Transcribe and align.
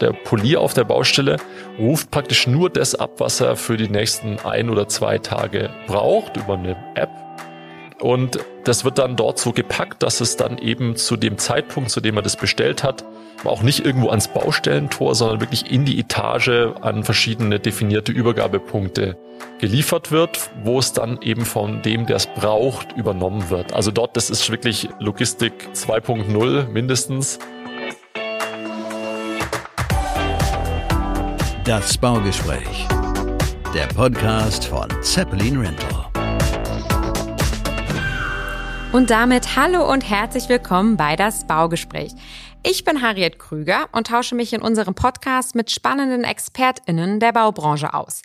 Der 0.00 0.12
Polier 0.12 0.60
auf 0.60 0.74
der 0.74 0.84
Baustelle 0.84 1.36
ruft 1.78 2.10
praktisch 2.10 2.46
nur 2.46 2.70
das 2.70 2.94
ab, 2.94 3.12
was 3.18 3.40
er 3.40 3.56
für 3.56 3.76
die 3.76 3.88
nächsten 3.88 4.38
ein 4.40 4.70
oder 4.70 4.88
zwei 4.88 5.18
Tage 5.18 5.70
braucht 5.86 6.36
über 6.36 6.54
eine 6.54 6.76
App. 6.94 7.10
Und 8.00 8.38
das 8.64 8.84
wird 8.84 8.98
dann 8.98 9.16
dort 9.16 9.38
so 9.38 9.52
gepackt, 9.52 10.02
dass 10.02 10.20
es 10.20 10.36
dann 10.36 10.58
eben 10.58 10.96
zu 10.96 11.16
dem 11.16 11.38
Zeitpunkt, 11.38 11.90
zu 11.90 12.00
dem 12.00 12.16
er 12.16 12.22
das 12.22 12.36
bestellt 12.36 12.82
hat, 12.82 13.04
auch 13.44 13.62
nicht 13.62 13.84
irgendwo 13.84 14.08
ans 14.08 14.28
Baustellentor, 14.28 15.14
sondern 15.14 15.40
wirklich 15.40 15.70
in 15.70 15.84
die 15.84 15.98
Etage 15.98 16.72
an 16.80 17.04
verschiedene 17.04 17.60
definierte 17.60 18.12
Übergabepunkte 18.12 19.16
geliefert 19.58 20.10
wird, 20.10 20.50
wo 20.62 20.78
es 20.78 20.92
dann 20.92 21.20
eben 21.22 21.44
von 21.44 21.82
dem, 21.82 22.06
der 22.06 22.16
es 22.16 22.26
braucht, 22.26 22.92
übernommen 22.96 23.50
wird. 23.50 23.72
Also 23.72 23.90
dort, 23.90 24.16
das 24.16 24.30
ist 24.30 24.50
wirklich 24.50 24.88
Logistik 24.98 25.52
2.0 25.74 26.68
mindestens. 26.68 27.38
Das 31.64 31.96
Baugespräch. 31.96 32.86
Der 33.72 33.86
Podcast 33.86 34.66
von 34.66 34.86
Zeppelin 35.02 35.58
Rental. 35.58 36.10
Und 38.92 39.08
damit 39.08 39.56
hallo 39.56 39.90
und 39.90 40.02
herzlich 40.02 40.50
willkommen 40.50 40.98
bei 40.98 41.16
das 41.16 41.46
Baugespräch. 41.46 42.12
Ich 42.62 42.84
bin 42.84 43.00
Harriet 43.00 43.38
Krüger 43.38 43.88
und 43.92 44.08
tausche 44.08 44.34
mich 44.34 44.52
in 44.52 44.60
unserem 44.60 44.94
Podcast 44.94 45.54
mit 45.54 45.70
spannenden 45.70 46.24
ExpertInnen 46.24 47.18
der 47.18 47.32
Baubranche 47.32 47.94
aus. 47.94 48.20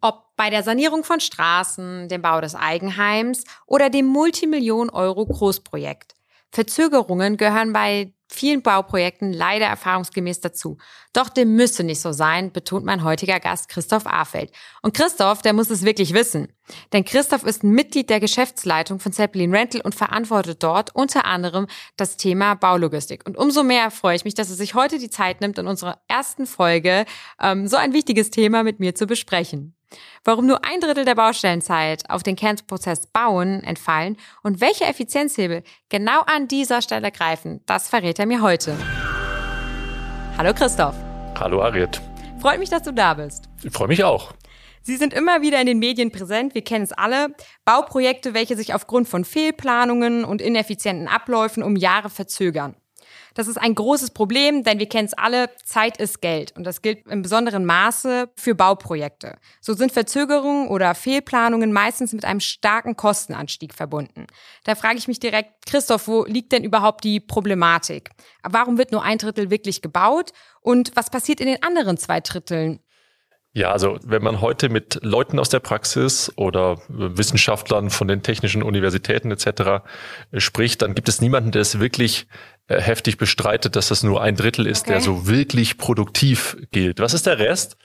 Ob 0.00 0.36
bei 0.36 0.48
der 0.48 0.62
Sanierung 0.62 1.02
von 1.02 1.18
Straßen, 1.18 2.08
dem 2.08 2.22
Bau 2.22 2.40
des 2.40 2.54
Eigenheims 2.54 3.42
oder 3.66 3.90
dem 3.90 4.06
Multimillion-Euro-Großprojekt. 4.06 6.14
Verzögerungen 6.52 7.36
gehören 7.36 7.72
bei 7.72 8.12
vielen 8.32 8.62
Bauprojekten 8.62 9.32
leider 9.32 9.66
erfahrungsgemäß 9.66 10.40
dazu. 10.40 10.78
Doch 11.12 11.28
dem 11.28 11.56
müsse 11.56 11.82
nicht 11.82 12.00
so 12.00 12.12
sein, 12.12 12.52
betont 12.52 12.84
mein 12.84 13.02
heutiger 13.04 13.40
Gast 13.40 13.68
Christoph 13.68 14.06
Afeld. 14.06 14.52
Und 14.82 14.94
Christoph, 14.94 15.42
der 15.42 15.52
muss 15.52 15.70
es 15.70 15.84
wirklich 15.84 16.14
wissen. 16.14 16.48
Denn 16.92 17.04
Christoph 17.04 17.42
ist 17.42 17.64
Mitglied 17.64 18.10
der 18.10 18.20
Geschäftsleitung 18.20 19.00
von 19.00 19.12
Zeppelin 19.12 19.54
Rental 19.54 19.80
und 19.80 19.94
verantwortet 19.94 20.62
dort 20.62 20.94
unter 20.94 21.24
anderem 21.24 21.66
das 21.96 22.16
Thema 22.16 22.54
Baulogistik. 22.54 23.26
Und 23.26 23.36
umso 23.36 23.62
mehr 23.64 23.90
freue 23.90 24.16
ich 24.16 24.24
mich, 24.24 24.34
dass 24.34 24.50
er 24.50 24.56
sich 24.56 24.74
heute 24.74 24.98
die 24.98 25.10
Zeit 25.10 25.40
nimmt, 25.40 25.58
in 25.58 25.66
unserer 25.66 26.00
ersten 26.06 26.46
Folge 26.46 27.04
ähm, 27.40 27.66
so 27.66 27.76
ein 27.76 27.92
wichtiges 27.92 28.30
Thema 28.30 28.62
mit 28.62 28.78
mir 28.78 28.94
zu 28.94 29.06
besprechen. 29.06 29.74
Warum 30.24 30.46
nur 30.46 30.64
ein 30.64 30.80
Drittel 30.80 31.04
der 31.04 31.14
Baustellenzeit 31.14 32.08
auf 32.08 32.22
den 32.22 32.36
Kernprozess 32.36 33.06
Bauen 33.06 33.62
entfallen 33.64 34.16
und 34.42 34.60
welche 34.60 34.84
Effizienzhebel 34.84 35.62
genau 35.88 36.20
an 36.26 36.48
dieser 36.48 36.82
Stelle 36.82 37.10
greifen, 37.10 37.62
das 37.66 37.88
verrät 37.88 38.18
er 38.18 38.26
mir 38.26 38.42
heute. 38.42 38.76
Hallo 40.36 40.54
Christoph. 40.54 40.94
Hallo 41.38 41.62
Ariet. 41.62 42.00
Freut 42.40 42.58
mich, 42.58 42.70
dass 42.70 42.82
du 42.82 42.92
da 42.92 43.14
bist. 43.14 43.48
Ich 43.62 43.72
freue 43.72 43.88
mich 43.88 44.04
auch. 44.04 44.32
Sie 44.82 44.96
sind 44.96 45.12
immer 45.12 45.42
wieder 45.42 45.60
in 45.60 45.66
den 45.66 45.78
Medien 45.78 46.10
präsent, 46.10 46.54
wir 46.54 46.64
kennen 46.64 46.84
es 46.84 46.92
alle. 46.92 47.34
Bauprojekte, 47.66 48.32
welche 48.32 48.56
sich 48.56 48.72
aufgrund 48.72 49.08
von 49.08 49.24
Fehlplanungen 49.24 50.24
und 50.24 50.40
ineffizienten 50.40 51.06
Abläufen 51.06 51.62
um 51.62 51.76
Jahre 51.76 52.08
verzögern. 52.08 52.74
Das 53.34 53.48
ist 53.48 53.56
ein 53.56 53.74
großes 53.74 54.10
Problem, 54.10 54.64
denn 54.64 54.78
wir 54.78 54.88
kennen 54.88 55.06
es 55.06 55.14
alle, 55.14 55.50
Zeit 55.64 55.98
ist 55.98 56.20
Geld. 56.20 56.56
Und 56.56 56.64
das 56.64 56.82
gilt 56.82 57.06
im 57.06 57.22
besonderen 57.22 57.64
Maße 57.64 58.28
für 58.36 58.54
Bauprojekte. 58.54 59.36
So 59.60 59.74
sind 59.74 59.92
Verzögerungen 59.92 60.68
oder 60.68 60.94
Fehlplanungen 60.94 61.72
meistens 61.72 62.12
mit 62.12 62.24
einem 62.24 62.40
starken 62.40 62.96
Kostenanstieg 62.96 63.74
verbunden. 63.74 64.26
Da 64.64 64.74
frage 64.74 64.98
ich 64.98 65.08
mich 65.08 65.20
direkt, 65.20 65.66
Christoph, 65.66 66.08
wo 66.08 66.24
liegt 66.24 66.52
denn 66.52 66.64
überhaupt 66.64 67.04
die 67.04 67.20
Problematik? 67.20 68.10
Warum 68.42 68.78
wird 68.78 68.92
nur 68.92 69.02
ein 69.02 69.18
Drittel 69.18 69.50
wirklich 69.50 69.82
gebaut? 69.82 70.30
Und 70.60 70.92
was 70.94 71.10
passiert 71.10 71.40
in 71.40 71.46
den 71.46 71.62
anderen 71.62 71.96
zwei 71.96 72.20
Dritteln? 72.20 72.80
Ja, 73.52 73.72
also 73.72 73.98
wenn 74.04 74.22
man 74.22 74.40
heute 74.40 74.68
mit 74.68 75.00
Leuten 75.02 75.40
aus 75.40 75.48
der 75.48 75.58
Praxis 75.58 76.32
oder 76.36 76.80
Wissenschaftlern 76.88 77.90
von 77.90 78.06
den 78.06 78.22
technischen 78.22 78.62
Universitäten 78.62 79.32
etc. 79.32 79.82
spricht, 80.34 80.82
dann 80.82 80.94
gibt 80.94 81.08
es 81.08 81.20
niemanden, 81.20 81.50
der 81.50 81.62
es 81.62 81.80
wirklich 81.80 82.28
heftig 82.78 83.18
bestreitet, 83.18 83.76
dass 83.76 83.88
das 83.88 84.02
nur 84.02 84.22
ein 84.22 84.36
Drittel 84.36 84.66
ist, 84.66 84.82
okay. 84.82 84.92
der 84.92 85.00
so 85.00 85.26
wirklich 85.26 85.78
produktiv 85.78 86.56
gilt. 86.70 87.00
Was 87.00 87.14
ist 87.14 87.26
der 87.26 87.38
Rest? 87.38 87.76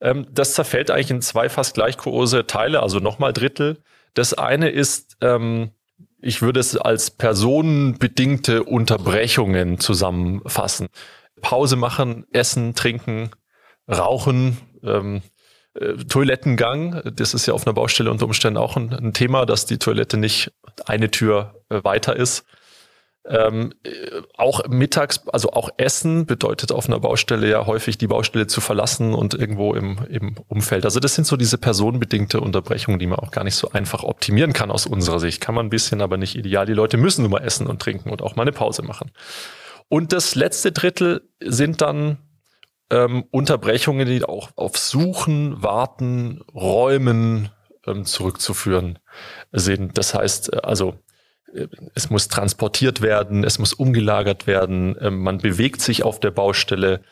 Ähm, 0.00 0.26
das 0.30 0.54
zerfällt 0.54 0.90
eigentlich 0.90 1.10
in 1.10 1.22
zwei 1.22 1.48
fast 1.48 1.74
gleich 1.74 1.96
große 1.96 2.46
Teile, 2.46 2.82
also 2.82 2.98
nochmal 2.98 3.32
Drittel. 3.32 3.78
Das 4.12 4.34
eine 4.34 4.68
ist, 4.68 5.16
ähm, 5.20 5.70
ich 6.20 6.42
würde 6.42 6.60
es 6.60 6.76
als 6.76 7.10
personenbedingte 7.10 8.64
Unterbrechungen 8.64 9.78
zusammenfassen. 9.78 10.88
Pause 11.40 11.76
machen, 11.76 12.26
essen, 12.32 12.74
trinken, 12.74 13.30
rauchen, 13.90 14.58
ähm, 14.82 15.22
äh, 15.74 15.94
Toilettengang, 16.04 17.02
das 17.16 17.34
ist 17.34 17.46
ja 17.46 17.54
auf 17.54 17.66
einer 17.66 17.74
Baustelle 17.74 18.10
unter 18.10 18.26
Umständen 18.26 18.58
auch 18.58 18.76
ein, 18.76 18.92
ein 18.92 19.12
Thema, 19.12 19.44
dass 19.46 19.66
die 19.66 19.78
Toilette 19.78 20.16
nicht 20.16 20.52
eine 20.86 21.10
Tür 21.10 21.62
äh, 21.68 21.82
weiter 21.82 22.16
ist. 22.16 22.44
Ähm, 23.26 23.72
äh, 23.84 23.90
auch 24.36 24.68
mittags, 24.68 25.26
also 25.28 25.50
auch 25.52 25.70
Essen 25.78 26.26
bedeutet 26.26 26.72
auf 26.72 26.86
einer 26.88 27.00
Baustelle 27.00 27.48
ja 27.48 27.64
häufig 27.64 27.96
die 27.96 28.06
Baustelle 28.06 28.46
zu 28.46 28.60
verlassen 28.60 29.14
und 29.14 29.32
irgendwo 29.32 29.74
im, 29.74 29.98
im 30.10 30.36
Umfeld. 30.48 30.84
Also 30.84 31.00
das 31.00 31.14
sind 31.14 31.26
so 31.26 31.38
diese 31.38 31.56
personenbedingte 31.56 32.38
Unterbrechungen, 32.40 32.98
die 32.98 33.06
man 33.06 33.18
auch 33.18 33.30
gar 33.30 33.44
nicht 33.44 33.56
so 33.56 33.70
einfach 33.70 34.02
optimieren 34.02 34.52
kann 34.52 34.70
aus 34.70 34.86
unserer 34.86 35.20
Sicht. 35.20 35.40
Kann 35.40 35.54
man 35.54 35.66
ein 35.66 35.70
bisschen, 35.70 36.02
aber 36.02 36.18
nicht 36.18 36.36
ideal. 36.36 36.66
Die 36.66 36.74
Leute 36.74 36.98
müssen 36.98 37.22
nur 37.22 37.30
mal 37.30 37.42
essen 37.42 37.66
und 37.66 37.80
trinken 37.80 38.10
und 38.10 38.20
auch 38.20 38.36
mal 38.36 38.42
eine 38.42 38.52
Pause 38.52 38.82
machen. 38.82 39.10
Und 39.88 40.12
das 40.12 40.34
letzte 40.34 40.72
Drittel 40.72 41.22
sind 41.40 41.80
dann 41.80 42.18
ähm, 42.90 43.24
Unterbrechungen, 43.30 44.06
die 44.06 44.24
auch 44.24 44.50
auf 44.56 44.76
Suchen, 44.76 45.62
Warten, 45.62 46.42
Räumen 46.54 47.48
ähm, 47.86 48.04
zurückzuführen 48.04 48.98
sind. 49.52 49.96
Das 49.98 50.14
heißt, 50.14 50.52
äh, 50.52 50.56
also 50.62 50.98
es 51.94 52.10
muss 52.10 52.28
transportiert 52.28 53.00
werden, 53.00 53.44
es 53.44 53.58
muss 53.58 53.72
umgelagert 53.72 54.46
werden, 54.46 54.96
äh, 54.96 55.10
man 55.10 55.38
bewegt 55.38 55.80
sich 55.80 56.02
auf 56.02 56.20
der 56.20 56.30
Baustelle, 56.30 57.02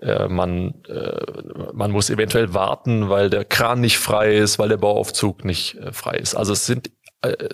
äh, 0.00 0.28
man, 0.28 0.74
äh, 0.88 1.72
man 1.72 1.90
muss 1.90 2.10
eventuell 2.10 2.54
warten, 2.54 3.08
weil 3.08 3.30
der 3.30 3.44
Kran 3.44 3.80
nicht 3.80 3.98
frei 3.98 4.36
ist, 4.36 4.58
weil 4.58 4.68
der 4.68 4.78
Bauaufzug 4.78 5.44
nicht 5.44 5.76
äh, 5.76 5.92
frei 5.92 6.16
ist. 6.16 6.34
Also 6.34 6.52
es 6.52 6.66
sind 6.66 6.90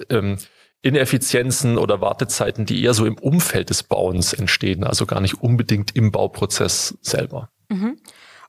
ähm, 0.08 0.38
Ineffizienzen 0.80 1.76
oder 1.76 2.00
Wartezeiten, 2.00 2.64
die 2.64 2.82
eher 2.82 2.94
so 2.94 3.04
im 3.04 3.18
Umfeld 3.18 3.70
des 3.70 3.82
Bauens 3.82 4.32
entstehen, 4.32 4.84
also 4.84 5.04
gar 5.04 5.20
nicht 5.20 5.42
unbedingt 5.42 5.94
im 5.94 6.12
Bauprozess 6.12 6.96
selber. 7.02 7.50
Mhm. 7.68 7.98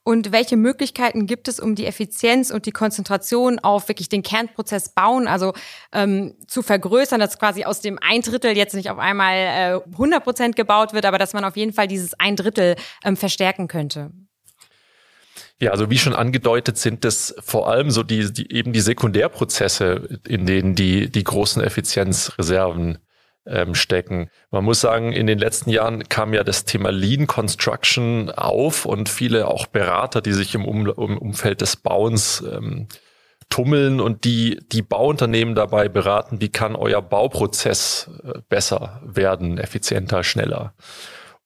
Und 0.09 0.31
welche 0.31 0.57
Möglichkeiten 0.57 1.27
gibt 1.27 1.47
es, 1.47 1.59
um 1.59 1.75
die 1.75 1.85
Effizienz 1.85 2.49
und 2.49 2.65
die 2.65 2.71
Konzentration 2.71 3.59
auf 3.59 3.89
wirklich 3.89 4.09
den 4.09 4.23
Kernprozess 4.23 4.89
bauen, 4.95 5.27
also 5.27 5.53
ähm, 5.93 6.33
zu 6.47 6.63
vergrößern, 6.63 7.19
dass 7.19 7.37
quasi 7.37 7.63
aus 7.63 7.81
dem 7.81 7.99
ein 8.01 8.21
Drittel 8.21 8.57
jetzt 8.57 8.73
nicht 8.73 8.89
auf 8.89 8.97
einmal 8.97 9.35
äh, 9.35 9.91
100 9.91 10.23
Prozent 10.23 10.55
gebaut 10.55 10.93
wird, 10.93 11.05
aber 11.05 11.19
dass 11.19 11.33
man 11.33 11.45
auf 11.45 11.55
jeden 11.55 11.73
Fall 11.73 11.87
dieses 11.87 12.19
ein 12.19 12.35
Drittel 12.35 12.75
ähm, 13.03 13.17
verstärken 13.17 13.67
könnte? 13.67 14.09
Ja, 15.59 15.69
also 15.69 15.91
wie 15.91 15.99
schon 15.99 16.15
angedeutet 16.15 16.79
sind 16.79 17.05
es 17.05 17.35
vor 17.39 17.69
allem 17.69 17.91
so 17.91 18.01
die, 18.01 18.33
die 18.33 18.51
eben 18.51 18.73
die 18.73 18.81
Sekundärprozesse, 18.81 20.19
in 20.27 20.47
denen 20.47 20.73
die 20.73 21.11
die 21.11 21.23
großen 21.23 21.61
Effizienzreserven 21.61 22.97
ähm, 23.45 23.75
stecken. 23.75 24.29
Man 24.51 24.63
muss 24.63 24.81
sagen, 24.81 25.11
in 25.13 25.27
den 25.27 25.39
letzten 25.39 25.69
Jahren 25.69 26.07
kam 26.09 26.33
ja 26.33 26.43
das 26.43 26.65
Thema 26.65 26.91
Lean 26.91 27.27
Construction 27.27 28.29
auf 28.31 28.85
und 28.85 29.09
viele 29.09 29.47
auch 29.47 29.67
Berater, 29.67 30.21
die 30.21 30.33
sich 30.33 30.55
im, 30.55 30.65
um 30.65 30.87
im 30.87 31.17
Umfeld 31.17 31.61
des 31.61 31.75
Bauens 31.75 32.43
ähm, 32.51 32.87
tummeln 33.49 33.99
und 33.99 34.25
die 34.25 34.59
die 34.71 34.83
Bauunternehmen 34.83 35.55
dabei 35.55 35.89
beraten, 35.89 36.39
wie 36.39 36.49
kann 36.49 36.75
euer 36.75 37.01
Bauprozess 37.01 38.09
äh, 38.23 38.39
besser 38.47 39.01
werden, 39.03 39.57
effizienter, 39.57 40.23
schneller. 40.23 40.73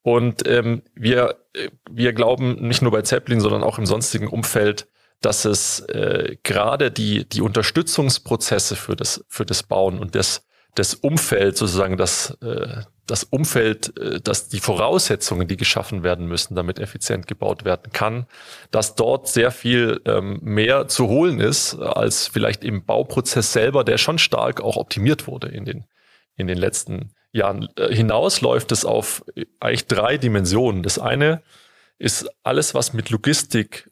Und 0.02 0.46
ähm, 0.48 0.84
wir, 0.96 1.38
wir 1.90 2.12
glauben 2.12 2.56
nicht 2.68 2.82
nur 2.82 2.92
bei 2.92 3.04
Zeppelin, 3.04 3.40
sondern 3.40 3.64
auch 3.64 3.78
im 3.78 3.86
sonstigen 3.86 4.28
Umfeld, 4.28 4.88
dass 5.22 5.46
es 5.46 5.80
äh, 5.80 6.36
gerade 6.44 6.92
die, 6.92 7.28
die 7.28 7.42
Unterstützungsprozesse 7.42 8.76
für 8.76 8.98
das, 8.98 9.24
für 9.30 9.46
das 9.46 9.64
Bauen 9.64 9.98
und 10.00 10.16
das 10.16 10.46
das 10.76 10.96
Umfeld 10.96 11.58
sozusagen, 11.58 11.98
das, 11.98 12.32
äh, 12.42 12.82
das 13.06 13.24
Umfeld, 13.24 13.98
äh, 13.98 14.20
dass 14.22 14.50
die 14.50 14.60
Voraussetzungen, 14.60 15.48
die 15.48 15.58
geschaffen 15.58 16.04
werden 16.04 16.28
müssen, 16.28 16.56
damit 16.56 16.80
effizient 16.80 17.28
gebaut 17.28 17.66
werden 17.66 17.92
kann, 17.92 18.26
dass 18.72 18.96
dort 18.96 19.28
sehr 19.28 19.52
viel 19.52 20.02
ähm, 20.06 20.40
mehr 20.42 20.88
zu 20.88 21.08
holen 21.08 21.40
ist 21.40 21.76
als 21.76 22.28
vielleicht 22.28 22.64
im 22.64 22.86
Bauprozess 22.86 23.54
selber, 23.54 23.84
der 23.84 23.98
schon 23.98 24.18
stark 24.18 24.62
auch 24.62 24.78
optimiert 24.78 25.28
wurde 25.28 25.48
in 25.50 25.66
den, 25.66 25.86
in 26.36 26.48
den 26.48 26.58
letzten 26.58 27.14
Jahren. 27.32 27.68
Äh, 27.76 27.94
hinaus 27.94 28.42
läuft 28.42 28.72
es 28.72 28.86
auf 28.86 29.24
eigentlich 29.60 29.88
drei 29.88 30.18
Dimensionen. 30.18 30.82
Das 30.82 30.98
eine 30.98 31.44
ist 32.00 32.28
alles, 32.44 32.74
was 32.74 32.94
mit 32.94 33.12
Logistik 33.12 33.90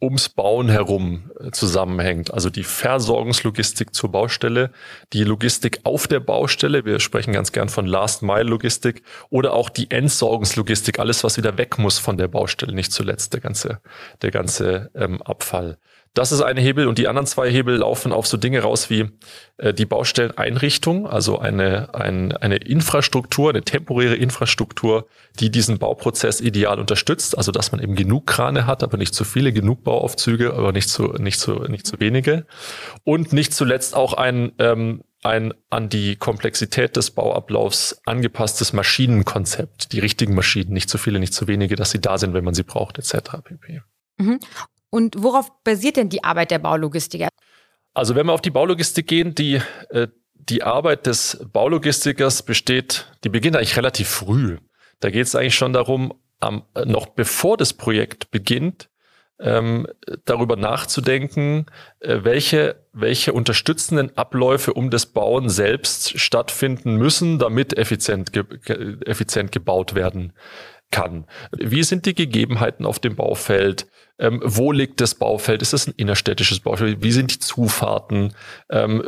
ums 0.00 0.28
Bauen 0.28 0.68
herum 0.68 1.30
zusammenhängt. 1.52 2.32
Also 2.32 2.50
die 2.50 2.64
Versorgungslogistik 2.64 3.94
zur 3.94 4.10
Baustelle, 4.10 4.70
die 5.12 5.24
Logistik 5.24 5.80
auf 5.84 6.06
der 6.06 6.20
Baustelle, 6.20 6.84
wir 6.84 7.00
sprechen 7.00 7.32
ganz 7.32 7.52
gern 7.52 7.68
von 7.68 7.86
Last-Mile-Logistik 7.86 9.02
oder 9.30 9.54
auch 9.54 9.68
die 9.68 9.90
Entsorgungslogistik, 9.90 10.98
alles, 10.98 11.24
was 11.24 11.36
wieder 11.36 11.58
weg 11.58 11.78
muss 11.78 11.98
von 11.98 12.16
der 12.16 12.28
Baustelle, 12.28 12.74
nicht 12.74 12.92
zuletzt 12.92 13.32
der 13.32 13.40
ganze, 13.40 13.80
der 14.22 14.30
ganze 14.30 14.90
ähm, 14.94 15.22
Abfall. 15.22 15.78
Das 16.14 16.30
ist 16.30 16.42
ein 16.42 16.58
Hebel 16.58 16.88
und 16.88 16.98
die 16.98 17.08
anderen 17.08 17.26
zwei 17.26 17.50
Hebel 17.50 17.76
laufen 17.76 18.12
auf 18.12 18.26
so 18.26 18.36
Dinge 18.36 18.60
raus 18.60 18.90
wie 18.90 19.08
äh, 19.56 19.72
die 19.72 19.86
Baustelleneinrichtung, 19.86 21.06
also 21.06 21.38
eine, 21.38 21.94
ein, 21.94 22.32
eine 22.32 22.56
Infrastruktur, 22.56 23.48
eine 23.48 23.62
temporäre 23.62 24.14
Infrastruktur, 24.16 25.06
die 25.40 25.50
diesen 25.50 25.78
Bauprozess 25.78 26.42
ideal 26.42 26.78
unterstützt, 26.78 27.38
also 27.38 27.50
dass 27.50 27.72
man 27.72 27.80
eben 27.80 27.94
genug 27.94 28.26
Krane 28.26 28.66
hat, 28.66 28.82
aber 28.82 28.98
nicht 28.98 29.14
zu 29.14 29.24
viele, 29.24 29.54
genug 29.54 29.84
Bauaufzüge, 29.84 30.52
aber 30.52 30.72
nicht 30.72 30.90
zu, 30.90 31.14
nicht 31.14 31.40
zu, 31.40 31.60
nicht 31.60 31.86
zu 31.86 31.98
wenige. 31.98 32.46
Und 33.04 33.32
nicht 33.32 33.54
zuletzt 33.54 33.96
auch 33.96 34.12
ein, 34.12 34.52
ähm, 34.58 35.04
ein 35.22 35.54
an 35.70 35.88
die 35.88 36.16
Komplexität 36.16 36.96
des 36.96 37.12
Bauablaufs 37.12 38.02
angepasstes 38.04 38.74
Maschinenkonzept, 38.74 39.92
die 39.92 40.00
richtigen 40.00 40.34
Maschinen, 40.34 40.74
nicht 40.74 40.90
zu 40.90 40.98
viele, 40.98 41.20
nicht 41.20 41.32
zu 41.32 41.48
wenige, 41.48 41.74
dass 41.74 41.90
sie 41.90 42.00
da 42.00 42.18
sind, 42.18 42.34
wenn 42.34 42.44
man 42.44 42.54
sie 42.54 42.64
braucht, 42.64 42.98
etc. 42.98 43.38
pp. 43.42 43.80
Und 44.94 45.22
worauf 45.22 45.50
basiert 45.64 45.96
denn 45.96 46.10
die 46.10 46.22
Arbeit 46.22 46.50
der 46.50 46.58
Baulogistiker? 46.58 47.28
Also 47.94 48.14
wenn 48.14 48.26
wir 48.26 48.34
auf 48.34 48.42
die 48.42 48.50
Baulogistik 48.50 49.06
gehen, 49.06 49.34
die, 49.34 49.60
äh, 49.88 50.08
die 50.34 50.62
Arbeit 50.62 51.06
des 51.06 51.46
Baulogistikers 51.50 52.42
besteht, 52.42 53.10
die 53.24 53.30
beginnt 53.30 53.56
eigentlich 53.56 53.76
relativ 53.78 54.08
früh. 54.08 54.58
Da 55.00 55.08
geht 55.08 55.26
es 55.26 55.34
eigentlich 55.34 55.54
schon 55.54 55.72
darum, 55.72 56.12
am, 56.40 56.64
äh, 56.74 56.84
noch 56.84 57.06
bevor 57.06 57.56
das 57.56 57.72
Projekt 57.72 58.30
beginnt, 58.30 58.90
ähm, 59.40 59.86
darüber 60.26 60.56
nachzudenken, 60.56 61.66
äh, 62.00 62.18
welche, 62.22 62.84
welche 62.92 63.32
unterstützenden 63.32 64.14
Abläufe 64.18 64.74
um 64.74 64.90
das 64.90 65.06
Bauen 65.06 65.48
selbst 65.48 66.20
stattfinden 66.20 66.96
müssen, 66.96 67.38
damit 67.38 67.78
effizient, 67.78 68.32
ge 68.34 68.44
effizient 69.06 69.52
gebaut 69.52 69.94
werden 69.94 70.34
kann. 70.92 71.26
Wie 71.50 71.82
sind 71.82 72.06
die 72.06 72.14
Gegebenheiten 72.14 72.86
auf 72.86 73.00
dem 73.00 73.16
Baufeld? 73.16 73.88
Ähm, 74.18 74.40
wo 74.44 74.70
liegt 74.70 75.00
das 75.00 75.16
Baufeld? 75.16 75.62
Ist 75.62 75.72
es 75.72 75.88
ein 75.88 75.94
innerstädtisches 75.96 76.60
Baufeld? 76.60 77.02
Wie 77.02 77.10
sind 77.10 77.34
die 77.34 77.38
Zufahrten? 77.40 78.34
Ähm, 78.70 79.02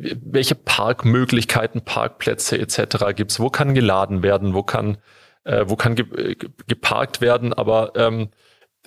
welche 0.00 0.56
Parkmöglichkeiten, 0.56 1.82
Parkplätze 1.82 2.58
etc. 2.58 3.14
gibt 3.14 3.30
es? 3.30 3.38
Wo 3.38 3.50
kann 3.50 3.74
geladen 3.74 4.24
werden? 4.24 4.54
Wo 4.54 4.64
kann, 4.64 4.98
äh, 5.44 5.66
wo 5.68 5.76
kann 5.76 5.94
ge 5.94 6.36
geparkt 6.66 7.20
werden? 7.20 7.52
Aber 7.52 7.92
ähm, 7.94 8.30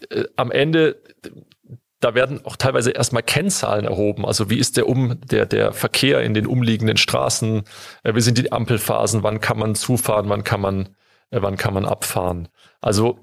äh, 0.09 0.25
am 0.35 0.51
Ende 0.51 1.01
da 2.01 2.15
werden 2.15 2.45
auch 2.45 2.55
teilweise 2.55 2.91
erstmal 2.91 3.23
Kennzahlen 3.23 3.85
erhoben. 3.85 4.25
Also 4.25 4.49
wie 4.49 4.57
ist 4.57 4.77
der 4.77 4.87
um 4.87 5.19
der 5.21 5.45
der 5.45 5.73
Verkehr 5.73 6.21
in 6.21 6.33
den 6.33 6.47
umliegenden 6.47 6.97
Straßen? 6.97 7.63
Äh, 8.03 8.15
wie 8.15 8.21
sind 8.21 8.37
die 8.37 8.51
Ampelphasen? 8.51 9.23
Wann 9.23 9.41
kann 9.41 9.59
man 9.59 9.75
zufahren? 9.75 10.29
Wann 10.29 10.43
kann 10.43 10.61
man 10.61 10.85
äh, 10.85 10.89
wann 11.31 11.57
kann 11.57 11.73
man 11.73 11.85
abfahren? 11.85 12.49
Also 12.81 13.19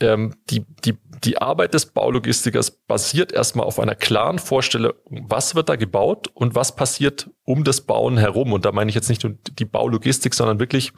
ähm, 0.00 0.34
die, 0.48 0.64
die, 0.84 0.96
die 1.24 1.38
Arbeit 1.38 1.74
des 1.74 1.86
Baulogistikers 1.86 2.70
basiert 2.70 3.32
erstmal 3.32 3.66
auf 3.66 3.80
einer 3.80 3.96
klaren 3.96 4.38
Vorstellung, 4.38 4.92
was 5.06 5.54
wird 5.54 5.68
da 5.68 5.76
gebaut 5.76 6.28
und 6.34 6.54
was 6.54 6.76
passiert 6.76 7.30
um 7.42 7.64
das 7.64 7.80
Bauen 7.80 8.16
herum. 8.16 8.52
Und 8.52 8.64
da 8.64 8.70
meine 8.70 8.90
ich 8.90 8.94
jetzt 8.94 9.08
nicht 9.08 9.24
nur 9.24 9.36
die 9.58 9.64
Baulogistik, 9.64 10.34
sondern 10.34 10.60
wirklich 10.60 10.92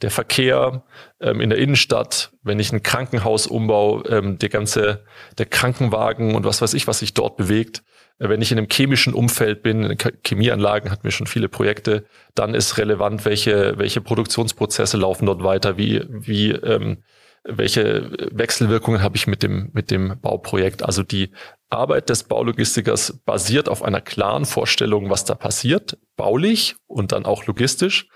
der 0.00 0.10
Verkehr 0.10 0.84
ähm, 1.20 1.40
in 1.40 1.50
der 1.50 1.58
Innenstadt, 1.58 2.32
wenn 2.42 2.58
ich 2.58 2.72
ein 2.72 2.82
Krankenhaus 2.82 3.46
umbau, 3.46 4.04
ähm, 4.06 4.38
der 4.38 4.48
ganze, 4.48 5.04
der 5.36 5.46
Krankenwagen 5.46 6.34
und 6.34 6.46
was 6.46 6.62
weiß 6.62 6.72
ich, 6.74 6.86
was 6.86 7.00
sich 7.00 7.12
dort 7.12 7.36
bewegt. 7.36 7.82
Wenn 8.18 8.40
ich 8.40 8.50
in 8.50 8.58
einem 8.58 8.68
chemischen 8.70 9.12
Umfeld 9.12 9.62
bin, 9.62 9.82
in 9.82 9.98
Chemieanlagen 10.24 10.90
hatten 10.90 11.04
wir 11.04 11.10
schon 11.10 11.26
viele 11.26 11.48
Projekte, 11.48 12.06
dann 12.34 12.54
ist 12.54 12.78
relevant, 12.78 13.24
welche, 13.24 13.76
welche 13.76 14.00
Produktionsprozesse 14.00 14.96
laufen 14.96 15.26
dort 15.26 15.42
weiter, 15.42 15.76
wie, 15.76 16.02
wie 16.08 16.50
ähm, 16.52 17.02
welche 17.48 18.10
Wechselwirkungen 18.32 19.02
habe 19.02 19.16
ich 19.16 19.26
mit 19.26 19.42
dem, 19.42 19.70
mit 19.72 19.90
dem 19.90 20.18
Bauprojekt. 20.20 20.82
Also 20.82 21.02
die 21.02 21.30
Arbeit 21.70 22.08
des 22.08 22.24
Baulogistikers 22.24 23.20
basiert 23.24 23.68
auf 23.68 23.82
einer 23.82 24.00
klaren 24.00 24.44
Vorstellung, 24.44 25.10
was 25.10 25.24
da 25.24 25.34
passiert, 25.34 25.98
baulich 26.16 26.76
und 26.86 27.12
dann 27.12 27.24
auch 27.24 27.46
logistisch. 27.46 28.08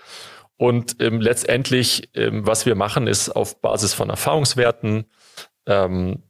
Und 0.57 0.97
ähm, 0.99 1.21
letztendlich, 1.21 2.09
ähm, 2.13 2.45
was 2.45 2.65
wir 2.65 2.75
machen, 2.75 3.07
ist 3.07 3.29
auf 3.29 3.61
Basis 3.61 3.93
von 3.93 4.09
Erfahrungswerten 4.09 5.05
ähm, 5.65 6.23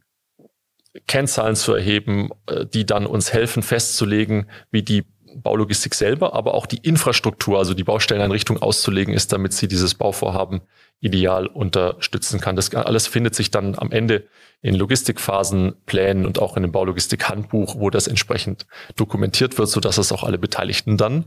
Kennzahlen 1.08 1.56
zu 1.56 1.74
erheben, 1.74 2.30
äh, 2.48 2.66
die 2.66 2.86
dann 2.86 3.06
uns 3.06 3.34
helfen 3.34 3.64
festzulegen, 3.64 4.50
wie 4.72 4.84
die 4.84 5.06
Baulogistik 5.36 5.96
selber, 5.96 6.34
aber 6.34 6.54
auch 6.54 6.66
die 6.66 6.78
Infrastruktur, 6.78 7.58
also 7.58 7.74
die 7.74 7.84
Baustelleneinrichtung 7.84 8.62
auszulegen 8.62 9.14
ist, 9.14 9.32
damit 9.32 9.54
sie 9.54 9.68
dieses 9.68 9.96
Bauvorhaben 9.96 10.62
ideal 11.00 11.48
unterstützen 11.48 12.40
kann. 12.40 12.56
Das 12.56 12.74
alles 12.76 13.08
findet 13.08 13.34
sich 13.34 13.50
dann 13.50 13.78
am 13.78 13.92
Ende 13.92 14.28
in 14.62 14.76
Logistikphasen, 14.76 15.76
Plänen 15.86 16.26
und 16.26 16.40
auch 16.40 16.58
in 16.58 16.64
dem 16.64 16.72
Baulogistik-Handbuch, 16.72 17.76
wo 17.80 17.90
das 17.90 18.08
entsprechend 18.08 18.68
dokumentiert 18.96 19.58
wird, 19.58 19.70
sodass 19.70 19.98
es 19.98 20.12
auch 20.12 20.24
alle 20.24 20.38
Beteiligten 20.38 20.98
dann 20.98 21.26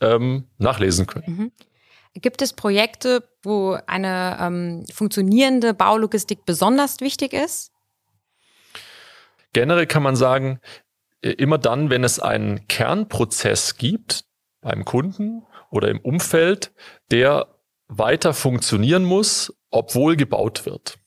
ähm, 0.00 0.44
nachlesen 0.58 1.06
können. 1.06 1.24
Mhm. 1.26 1.52
Gibt 2.14 2.42
es 2.42 2.52
Projekte, 2.52 3.24
wo 3.42 3.78
eine 3.86 4.38
ähm, 4.40 4.84
funktionierende 4.92 5.74
Baulogistik 5.74 6.44
besonders 6.44 7.00
wichtig 7.00 7.32
ist? 7.32 7.72
Generell 9.58 9.88
kann 9.88 10.04
man 10.04 10.14
sagen, 10.14 10.60
äh, 11.20 11.30
immer 11.30 11.58
dann, 11.58 11.90
wenn 11.90 12.04
es 12.04 12.20
einen 12.20 12.68
Kernprozess 12.68 13.76
gibt 13.76 14.24
beim 14.60 14.84
Kunden 14.84 15.42
oder 15.72 15.88
im 15.88 15.98
Umfeld, 15.98 16.72
der 17.10 17.48
weiter 17.88 18.34
funktionieren 18.34 19.02
muss, 19.02 19.52
obwohl 19.72 20.14
gebaut 20.14 20.64
wird. 20.64 21.00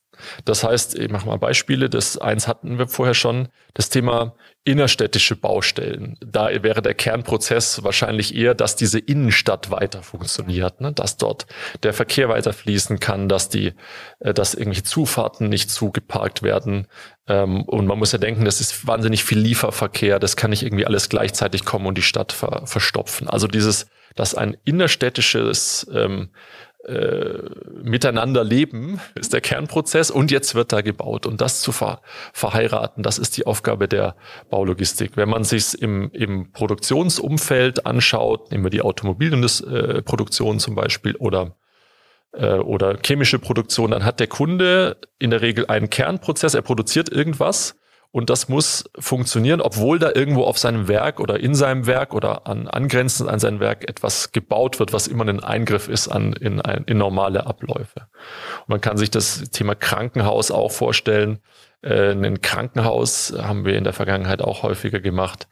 Das 0.46 0.64
heißt, 0.64 0.98
ich 0.98 1.10
mache 1.10 1.26
mal 1.26 1.38
Beispiele, 1.38 1.90
das 1.90 2.18
eins 2.18 2.48
hatten 2.48 2.78
wir 2.78 2.88
vorher 2.88 3.14
schon, 3.14 3.50
das 3.74 3.90
Thema 3.90 4.36
innerstädtische 4.64 5.36
Baustellen. 5.36 6.18
Da 6.24 6.50
wäre 6.62 6.84
der 6.84 6.94
Kernprozess 6.94 7.84
wahrscheinlich 7.84 8.36
eher, 8.36 8.54
dass 8.54 8.76
diese 8.76 9.00
Innenstadt 9.00 9.72
weiter 9.72 10.04
funktioniert, 10.04 10.82
ne? 10.82 10.92
dass 10.92 11.18
dort 11.18 11.48
der 11.82 11.94
Verkehr 11.94 12.30
weiter 12.30 12.54
fließen 12.54 13.00
kann, 13.00 13.28
dass 13.28 13.50
die, 13.50 13.74
äh, 14.20 14.34
dass 14.34 14.54
irgendwelche 14.54 14.84
Zufahrten 14.84 15.50
nicht 15.50 15.72
zugeparkt 15.72 16.44
werden. 16.44 16.88
Ähm, 17.28 17.64
und 17.64 17.88
man 17.88 17.98
muss 17.98 18.12
ja 18.12 18.20
denken, 18.20 18.46
das 18.46 18.62
ist 18.62 18.86
wahnsinnig 18.86 19.24
viel 19.24 19.40
Lieferverkehr, 19.40 20.20
das 20.20 20.36
kann 20.36 20.52
nicht 20.52 20.64
irgendwie 20.64 20.86
alles 20.86 21.10
gleichzeitig 21.10 21.66
kommen 21.66 21.88
und 21.88 21.98
die 21.98 22.04
Stadt 22.04 22.32
ver 22.32 22.68
verstopfen. 22.68 23.28
Also 23.28 23.48
dieses, 23.48 23.88
dass 24.16 24.36
ein 24.36 24.58
innerstädtisches 24.64 25.90
ähm, 25.92 26.30
äh, 26.86 27.38
miteinander 27.84 28.44
leben, 28.44 29.00
ist 29.16 29.34
der 29.34 29.42
Kernprozess 29.42 30.10
und 30.10 30.32
jetzt 30.32 30.56
wird 30.56 30.74
da 30.74 30.82
gebaut. 30.82 31.26
Und 31.26 31.42
das 31.42 31.62
zu 31.62 31.72
ver 31.72 32.02
verheiraten, 32.34 33.04
das 33.04 33.20
ist 33.20 33.38
die 33.38 33.46
Aufgabe 33.46 33.88
der 33.88 34.16
Baulogistik. 34.50 35.16
Wenn 35.16 35.30
man 35.30 35.44
sich 35.44 35.80
im, 35.82 36.10
im 36.12 36.52
Produktionsumfeld 36.52 37.86
anschaut, 37.86 38.52
nehmen 38.52 38.64
wir 38.64 38.72
die 38.72 38.82
Automobilproduktion 38.82 40.56
äh, 40.56 40.60
zum 40.60 40.76
Beispiel 40.76 41.16
oder 41.18 41.56
äh, 42.34 42.56
oder 42.56 42.98
chemische 43.06 43.40
Produktion, 43.40 43.92
dann 43.92 44.06
hat 44.06 44.20
der 44.20 44.28
Kunde 44.28 44.98
in 45.20 45.30
der 45.32 45.42
Regel 45.42 45.68
einen 45.68 45.90
Kernprozess, 45.90 46.54
er 46.54 46.62
produziert 46.62 47.10
irgendwas 47.10 47.76
und 48.12 48.30
das 48.30 48.50
muss 48.50 48.84
funktionieren, 49.00 49.62
obwohl 49.62 49.98
da 49.98 50.12
irgendwo 50.14 50.44
auf 50.44 50.58
seinem 50.58 50.90
Werk 50.90 51.22
oder 51.22 51.40
in 51.40 51.56
seinem 51.56 51.88
Werk 51.88 52.14
oder 52.14 52.46
an 52.46 52.68
angrenzend 52.68 53.30
an 53.30 53.40
sein 53.40 53.62
Werk 53.62 53.88
etwas 53.90 54.34
gebaut 54.34 54.80
wird, 54.80 54.92
was 54.92 55.08
immer 55.08 55.26
ein 55.26 55.42
Eingriff 55.42 55.88
ist 55.88 56.10
an, 56.10 56.34
in, 56.34 56.60
in 56.60 56.98
normale 56.98 57.46
Abläufe. 57.46 58.08
Und 58.62 58.70
man 58.70 58.82
kann 58.82 58.98
sich 58.98 59.12
das 59.12 59.50
Thema 59.52 59.76
Krankenhaus 59.76 60.52
auch 60.52 60.72
vorstellen. 60.72 61.40
Äh, 61.82 62.12
ein 62.12 62.42
Krankenhaus 62.42 63.34
haben 63.42 63.64
wir 63.64 63.78
in 63.78 63.86
der 63.86 63.94
Vergangenheit 63.94 64.42
auch 64.42 64.64
häufiger 64.64 65.00
gemacht, 65.00 65.48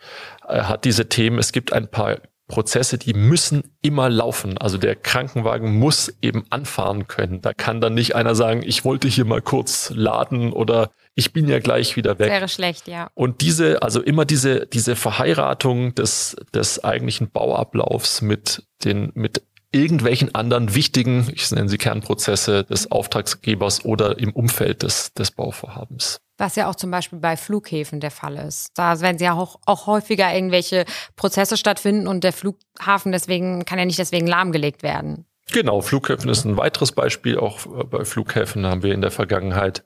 äh, 0.47 0.63
hat 0.63 0.83
diese 0.83 1.07
Themen. 1.07 1.39
Es 1.39 1.53
gibt 1.53 1.71
ein 1.71 1.89
paar 1.89 2.17
Prozesse, 2.49 2.97
die 2.97 3.13
müssen 3.13 3.63
immer 3.81 4.09
laufen. 4.09 4.57
Also 4.57 4.77
der 4.77 4.97
Krankenwagen 4.97 5.77
muss 5.77 6.13
eben 6.21 6.43
anfahren 6.49 7.07
können. 7.07 7.41
Da 7.41 7.53
kann 7.53 7.79
dann 7.79 7.93
nicht 7.93 8.15
einer 8.15 8.35
sagen, 8.35 8.63
ich 8.65 8.83
wollte 8.83 9.07
hier 9.07 9.23
mal 9.23 9.41
kurz 9.41 9.93
laden 9.95 10.51
oder 10.51 10.89
ich 11.15 11.33
bin 11.33 11.47
ja 11.47 11.59
gleich 11.59 11.95
wieder 11.95 12.17
weg. 12.19 12.29
Wäre 12.29 12.47
schlecht, 12.47 12.87
ja. 12.87 13.09
Und 13.13 13.41
diese, 13.41 13.81
also 13.81 14.01
immer 14.01 14.25
diese, 14.25 14.67
diese 14.67 14.95
Verheiratung 14.95 15.93
des, 15.95 16.35
des 16.53 16.83
eigentlichen 16.83 17.29
Bauablaufs 17.29 18.21
mit 18.21 18.63
den, 18.83 19.11
mit 19.15 19.43
irgendwelchen 19.71 20.33
anderen 20.33 20.73
wichtigen, 20.73 21.29
ich 21.33 21.51
nenne 21.51 21.69
sie 21.69 21.77
Kernprozesse 21.77 22.63
des 22.63 22.91
Auftragsgebers 22.91 23.85
oder 23.85 24.17
im 24.17 24.31
Umfeld 24.31 24.83
des, 24.83 25.13
des 25.13 25.31
Bauvorhabens. 25.31 26.21
Was 26.37 26.55
ja 26.55 26.69
auch 26.69 26.75
zum 26.75 26.89
Beispiel 26.89 27.19
bei 27.19 27.35
Flughäfen 27.35 27.99
der 27.99 28.11
Fall 28.11 28.37
ist. 28.37 28.71
Da 28.75 29.01
werden 29.01 29.17
ja 29.19 29.33
auch, 29.33 29.59
auch 29.65 29.87
häufiger 29.87 30.33
irgendwelche 30.33 30.85
Prozesse 31.17 31.57
stattfinden 31.57 32.07
und 32.07 32.23
der 32.23 32.33
Flughafen 32.33 33.11
deswegen 33.11 33.65
kann 33.65 33.77
ja 33.77 33.85
nicht 33.85 33.99
deswegen 33.99 34.25
lahmgelegt 34.25 34.81
werden. 34.81 35.25
Genau, 35.51 35.81
Flughäfen 35.81 36.29
ist 36.29 36.45
ein 36.45 36.57
weiteres 36.57 36.93
Beispiel. 36.93 37.37
Auch 37.37 37.65
bei 37.85 38.05
Flughäfen 38.05 38.65
haben 38.65 38.83
wir 38.83 38.93
in 38.93 39.01
der 39.01 39.11
Vergangenheit 39.11 39.83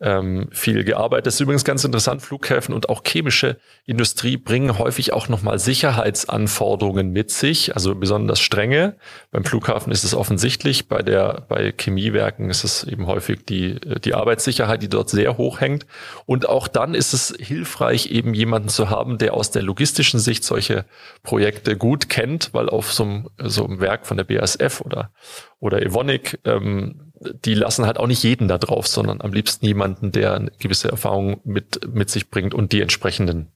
ähm, 0.00 0.48
viel 0.52 0.84
gearbeitet. 0.84 1.26
Das 1.26 1.34
ist 1.34 1.40
übrigens 1.40 1.64
ganz 1.64 1.82
interessant, 1.84 2.20
Flughäfen 2.20 2.74
und 2.74 2.90
auch 2.90 3.02
chemische 3.06 3.56
Industrie 3.86 4.36
bringen 4.36 4.78
häufig 4.78 5.12
auch 5.14 5.28
nochmal 5.28 5.58
Sicherheitsanforderungen 5.58 7.12
mit 7.12 7.30
sich, 7.30 7.74
also 7.74 7.94
besonders 7.94 8.40
strenge. 8.40 8.96
Beim 9.30 9.44
Flughafen 9.44 9.90
ist 9.92 10.04
es 10.04 10.14
offensichtlich, 10.14 10.88
bei 10.88 11.00
der, 11.02 11.46
bei 11.48 11.72
Chemiewerken 11.72 12.50
ist 12.50 12.64
es 12.64 12.84
eben 12.84 13.06
häufig 13.06 13.46
die, 13.46 13.80
die 14.04 14.14
Arbeitssicherheit, 14.14 14.82
die 14.82 14.90
dort 14.90 15.08
sehr 15.08 15.38
hoch 15.38 15.60
hängt. 15.60 15.86
Und 16.26 16.46
auch 16.46 16.68
dann 16.68 16.94
ist 16.94 17.14
es 17.14 17.34
hilfreich, 17.38 18.10
eben 18.10 18.34
jemanden 18.34 18.68
zu 18.68 18.90
haben, 18.90 19.16
der 19.16 19.32
aus 19.32 19.50
der 19.50 19.62
logistischen 19.62 20.20
Sicht 20.20 20.44
solche 20.44 20.84
Projekte 21.22 21.76
gut 21.76 22.10
kennt, 22.10 22.52
weil 22.52 22.68
auf 22.68 22.92
so 22.92 23.04
einem, 23.04 23.30
so 23.38 23.64
einem 23.64 23.80
Werk 23.80 24.06
von 24.06 24.18
der 24.18 24.24
BASF 24.24 24.82
oder, 24.82 25.10
oder 25.58 25.80
Evonik, 25.80 26.38
ähm, 26.44 27.05
die 27.20 27.54
lassen 27.54 27.86
halt 27.86 27.98
auch 27.98 28.06
nicht 28.06 28.22
jeden 28.22 28.48
da 28.48 28.58
drauf, 28.58 28.86
sondern 28.86 29.20
am 29.20 29.32
liebsten 29.32 29.64
jemanden, 29.64 30.12
der 30.12 30.34
eine 30.34 30.50
gewisse 30.58 30.90
Erfahrung 30.90 31.40
mit, 31.44 31.92
mit 31.92 32.10
sich 32.10 32.30
bringt 32.30 32.54
und 32.54 32.72
die 32.72 32.80
entsprechenden, 32.80 33.52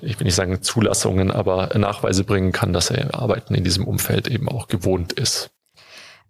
ich 0.00 0.18
will 0.18 0.24
nicht 0.24 0.34
sagen 0.34 0.62
Zulassungen, 0.62 1.30
aber 1.30 1.70
Nachweise 1.78 2.24
bringen 2.24 2.52
kann, 2.52 2.72
dass 2.72 2.90
er 2.90 3.14
Arbeiten 3.14 3.54
in 3.54 3.64
diesem 3.64 3.86
Umfeld 3.86 4.28
eben 4.28 4.48
auch 4.48 4.68
gewohnt 4.68 5.12
ist. 5.12 5.50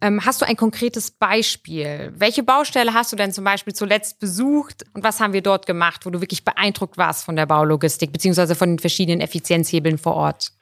Ähm, 0.00 0.24
hast 0.24 0.40
du 0.40 0.46
ein 0.46 0.56
konkretes 0.56 1.10
Beispiel? 1.10 2.12
Welche 2.14 2.44
Baustelle 2.44 2.94
hast 2.94 3.12
du 3.12 3.16
denn 3.16 3.32
zum 3.32 3.42
Beispiel 3.42 3.74
zuletzt 3.74 4.20
besucht 4.20 4.84
und 4.94 5.02
was 5.02 5.18
haben 5.18 5.32
wir 5.32 5.42
dort 5.42 5.66
gemacht, 5.66 6.06
wo 6.06 6.10
du 6.10 6.20
wirklich 6.20 6.44
beeindruckt 6.44 6.98
warst 6.98 7.24
von 7.24 7.34
der 7.34 7.46
Baulogistik 7.46 8.12
beziehungsweise 8.12 8.54
von 8.54 8.70
den 8.70 8.78
verschiedenen 8.78 9.20
Effizienzhebeln 9.20 9.98
vor 9.98 10.14
Ort? 10.14 10.52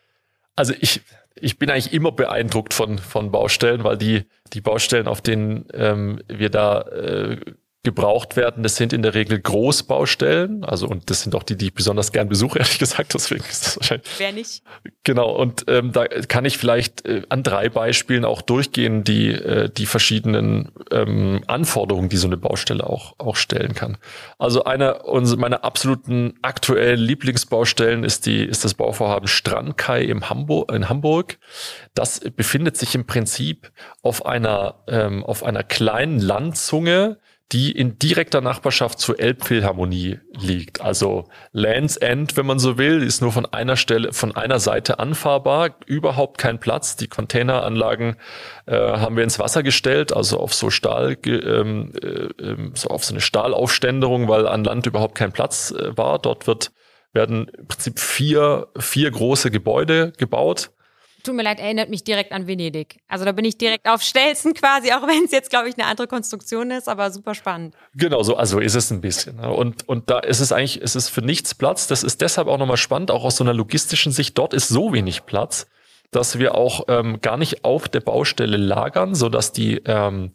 Also 0.54 0.72
ich, 0.80 1.02
ich 1.40 1.59
bin 1.59 1.71
eigentlich 1.71 1.93
immer 1.93 2.12
beeindruckt 2.12 2.75
von, 2.75 2.99
von 2.99 3.31
Baustellen, 3.31 3.85
weil 3.85 3.97
die, 3.97 4.25
die 4.52 4.61
Baustellen, 4.61 5.07
auf 5.07 5.21
denen 5.21 5.66
ähm, 5.75 6.21
wir 6.28 6.50
da 6.50 6.81
äh, 6.83 7.38
gebraucht 7.87 8.37
werden. 8.37 8.64
Das 8.64 8.75
sind 8.75 8.93
in 8.93 9.02
der 9.02 9.14
Regel 9.14 9.40
Großbaustellen. 9.40 10.64
Also, 10.64 10.88
und 10.88 11.09
das 11.09 11.23
sind 11.23 11.37
auch 11.37 11.45
die, 11.45 11.57
die 11.57 11.66
ich 11.66 11.75
besonders 11.75 12.11
gern 12.11 12.28
besuche, 12.28 12.59
ehrlich 12.59 12.81
gesagt. 12.81 13.14
Deswegen 13.14 13.45
ist 13.45 13.64
das 13.64 13.76
wahrscheinlich. 13.76 14.11
Wer 14.19 14.33
nicht? 14.33 14.62
Genau. 15.05 15.31
Und 15.31 15.64
ähm, 15.69 15.93
da 15.93 16.07
kann 16.07 16.45
ich 16.45 16.59
vielleicht 16.59 17.07
äh, 17.07 17.23
an 17.28 17.45
drei 17.45 17.69
Beispielen 17.69 18.25
auch 18.25 18.43
durchgehen, 18.43 19.05
die, 19.05 19.31
äh, 19.31 19.71
die 19.71 19.87
verschiedenen 19.87 20.73
ähm, 20.90 21.45
Anforderungen, 21.47 22.09
die 22.09 22.16
so 22.16 22.26
eine 22.26 22.37
Baustelle 22.37 22.85
auch, 22.85 23.14
auch 23.19 23.37
stellen 23.37 23.75
kann. 23.75 23.99
Also 24.38 24.64
einer 24.64 25.02
meiner 25.37 25.64
absoluten 25.64 26.35
aktuellen 26.43 26.99
Lieblingsbaustellen 26.99 28.02
ist 28.02 28.26
die, 28.26 28.45
ist 28.45 28.64
das 28.64 28.75
Bauvorhaben 28.75 29.28
Strandkai 29.28 30.02
im 30.02 30.28
Hamburg, 30.28 30.73
in 30.73 30.88
Hamburg. 30.88 31.38
Das 31.95 32.19
befindet 32.19 32.76
sich 32.76 32.97
im 32.97 33.07
Prinzip 33.07 33.71
auf 34.02 34.26
einer, 34.26 34.83
ähm, 34.88 35.25
auf 35.25 35.45
einer 35.45 35.62
kleinen 35.62 36.19
Landzunge, 36.19 37.19
die 37.52 37.70
in 37.70 37.98
direkter 37.98 38.40
Nachbarschaft 38.40 38.98
zur 38.98 39.20
Elbphilharmonie 39.20 40.18
liegt. 40.36 40.80
Also 40.80 41.28
Lands 41.52 41.96
End, 41.96 42.36
wenn 42.36 42.46
man 42.46 42.58
so 42.58 42.76
will, 42.76 43.02
ist 43.02 43.22
nur 43.22 43.30
von 43.30 43.46
einer 43.46 43.76
Stelle, 43.76 44.12
von 44.12 44.34
einer 44.34 44.58
Seite 44.58 44.98
anfahrbar, 44.98 45.76
überhaupt 45.86 46.38
kein 46.38 46.58
Platz. 46.58 46.96
Die 46.96 47.06
Containeranlagen 47.06 48.16
äh, 48.66 48.76
haben 48.76 49.16
wir 49.16 49.22
ins 49.22 49.38
Wasser 49.38 49.62
gestellt, 49.62 50.12
also 50.12 50.40
auf 50.40 50.54
so 50.54 50.70
Stahl, 50.70 51.16
ähm, 51.24 51.92
äh, 52.02 52.56
so 52.74 52.88
auf 52.88 53.04
so 53.04 53.14
eine 53.14 53.20
Stahlaufständerung, 53.20 54.26
weil 54.28 54.48
an 54.48 54.64
Land 54.64 54.86
überhaupt 54.86 55.14
kein 55.14 55.30
Platz 55.30 55.70
äh, 55.70 55.96
war. 55.96 56.18
Dort 56.18 56.48
wird 56.48 56.72
werden 57.12 57.48
im 57.56 57.66
Prinzip 57.66 57.98
vier, 57.98 58.68
vier 58.78 59.10
große 59.10 59.50
Gebäude 59.50 60.12
gebaut 60.18 60.70
tut 61.26 61.35
mir 61.35 61.42
leid, 61.42 61.61
erinnert 61.61 61.90
mich 61.90 62.04
direkt 62.04 62.33
an 62.33 62.47
Venedig. 62.47 62.97
Also 63.09 63.25
da 63.25 63.33
bin 63.33 63.45
ich 63.45 63.59
direkt 63.59 63.88
auf 63.88 64.02
Stelzen 64.02 64.54
quasi, 64.54 64.92
auch 64.92 65.06
wenn 65.06 65.25
es 65.25 65.33
jetzt, 65.33 65.50
glaube 65.50 65.68
ich, 65.68 65.76
eine 65.76 65.87
andere 65.87 66.06
Konstruktion 66.06 66.71
ist, 66.71 66.88
aber 66.88 67.11
super 67.11 67.35
spannend. 67.35 67.75
Genau, 67.95 68.23
so, 68.23 68.37
also 68.37 68.61
ist 68.61 68.75
es 68.75 68.90
ein 68.90 69.00
bisschen. 69.00 69.37
Ne? 69.37 69.50
Und, 69.50 69.88
und 69.88 70.09
da 70.09 70.21
ist 70.21 70.40
es 70.40 70.52
eigentlich, 70.52 70.80
ist 70.80 70.95
es 70.95 71.09
für 71.09 71.23
nichts 71.23 71.54
Platz. 71.54 71.87
Das 71.87 72.02
ist 72.02 72.21
deshalb 72.21 72.49
auch 72.49 72.59
nochmal 72.59 72.76
spannend, 72.76 73.11
auch 73.11 73.25
aus 73.25 73.37
so 73.37 73.45
einer 73.45 73.54
logistischen 73.54 74.12
Sicht. 74.12 74.38
Dort 74.38 74.54
ist 74.54 74.68
so 74.68 74.92
wenig 74.92 75.26
Platz, 75.26 75.66
dass 76.11 76.38
wir 76.38 76.54
auch 76.54 76.85
ähm, 76.88 77.21
gar 77.21 77.37
nicht 77.37 77.64
auf 77.64 77.88
der 77.88 78.00
Baustelle 78.00 78.56
lagern, 78.56 79.14
so 79.14 79.28
dass 79.28 79.52
die, 79.52 79.83
ähm, 79.85 80.33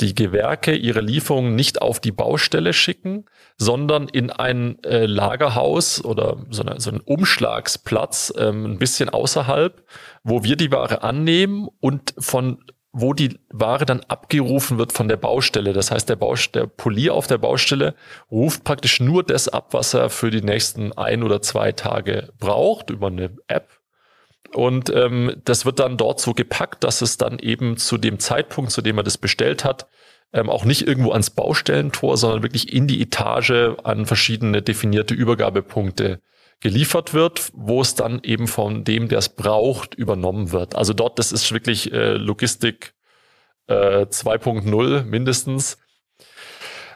die 0.00 0.14
Gewerke 0.14 0.74
ihre 0.74 1.00
Lieferungen 1.00 1.54
nicht 1.54 1.80
auf 1.82 2.00
die 2.00 2.12
Baustelle 2.12 2.72
schicken, 2.72 3.26
sondern 3.56 4.08
in 4.08 4.30
ein 4.30 4.82
äh, 4.84 5.06
Lagerhaus 5.06 6.04
oder 6.04 6.44
so, 6.50 6.62
eine, 6.62 6.80
so 6.80 6.90
einen 6.90 7.00
Umschlagsplatz 7.00 8.32
ähm, 8.36 8.64
ein 8.64 8.78
bisschen 8.78 9.10
außerhalb, 9.10 9.84
wo 10.24 10.44
wir 10.44 10.56
die 10.56 10.72
Ware 10.72 11.02
annehmen 11.02 11.68
und 11.80 12.14
von 12.18 12.64
wo 12.92 13.14
die 13.14 13.38
Ware 13.48 13.86
dann 13.86 14.00
abgerufen 14.00 14.76
wird 14.76 14.92
von 14.92 15.08
der 15.08 15.16
Baustelle. 15.16 15.72
Das 15.72 15.90
heißt, 15.90 16.08
der, 16.08 16.16
Baust 16.16 16.54
der 16.54 16.66
Polier 16.66 17.14
auf 17.14 17.26
der 17.26 17.38
Baustelle 17.38 17.94
ruft 18.30 18.64
praktisch 18.64 19.00
nur 19.00 19.22
das 19.22 19.48
ab, 19.48 19.68
was 19.72 19.94
er 19.94 20.10
für 20.10 20.30
die 20.30 20.42
nächsten 20.42 20.92
ein 20.92 21.22
oder 21.22 21.40
zwei 21.40 21.72
Tage 21.72 22.32
braucht 22.38 22.90
über 22.90 23.06
eine 23.06 23.34
App. 23.46 23.81
Und 24.54 24.90
ähm, 24.90 25.36
das 25.44 25.64
wird 25.64 25.78
dann 25.78 25.96
dort 25.96 26.20
so 26.20 26.34
gepackt, 26.34 26.84
dass 26.84 27.00
es 27.02 27.16
dann 27.16 27.38
eben 27.38 27.76
zu 27.76 27.96
dem 27.98 28.18
Zeitpunkt, 28.18 28.70
zu 28.70 28.82
dem 28.82 28.98
er 28.98 29.02
das 29.02 29.18
bestellt 29.18 29.64
hat, 29.64 29.86
ähm, 30.32 30.50
auch 30.50 30.64
nicht 30.64 30.86
irgendwo 30.86 31.12
ans 31.12 31.30
Baustellentor, 31.30 32.16
sondern 32.16 32.42
wirklich 32.42 32.72
in 32.72 32.86
die 32.86 33.00
Etage 33.02 33.76
an 33.84 34.06
verschiedene 34.06 34.62
definierte 34.62 35.14
Übergabepunkte 35.14 36.20
geliefert 36.60 37.12
wird, 37.12 37.50
wo 37.54 37.80
es 37.80 37.94
dann 37.94 38.20
eben 38.22 38.46
von 38.46 38.84
dem, 38.84 39.08
der 39.08 39.18
es 39.18 39.28
braucht, 39.28 39.94
übernommen 39.94 40.52
wird. 40.52 40.74
Also 40.74 40.92
dort, 40.92 41.18
das 41.18 41.32
ist 41.32 41.52
wirklich 41.52 41.92
äh, 41.92 42.12
Logistik 42.14 42.94
äh, 43.66 44.06
2.0 44.06 45.02
mindestens. 45.04 45.78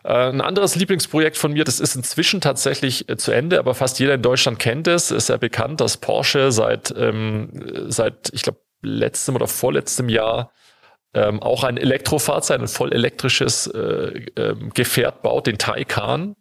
Äh, 0.07 0.29
ein 0.29 0.41
anderes 0.41 0.77
Lieblingsprojekt 0.77 1.37
von 1.37 1.53
mir, 1.53 1.65
das 1.65 1.81
ist 1.81 1.97
inzwischen 1.97 2.41
tatsächlich 2.41 3.09
äh, 3.09 3.17
zu 3.17 3.33
Ende, 3.33 3.59
aber 3.59 3.75
fast 3.75 3.99
jeder 3.99 4.15
in 4.15 4.23
Deutschland 4.23 4.61
kennt 4.61 4.87
es. 4.87 5.11
Ist 5.11 5.29
ja 5.29 5.37
bekannt, 5.37 5.81
dass 5.81 5.97
Porsche 5.97 6.53
seit, 6.53 6.95
ähm, 6.97 7.51
seit 7.89 8.31
ich 8.33 8.43
glaube, 8.43 8.61
letztem 8.83 9.35
oder 9.35 9.49
vorletztem 9.49 10.09
Jahr 10.09 10.53
ähm, 11.13 11.43
auch 11.43 11.65
ein 11.65 11.77
Elektrofahrzeug, 11.77 12.61
ein 12.61 12.69
voll 12.69 12.93
elektrisches 12.93 13.67
äh, 13.67 14.27
äh, 14.37 14.55
Gefährt 14.75 15.23
baut, 15.23 15.49
den 15.49 15.59
Taycan. 15.59 16.37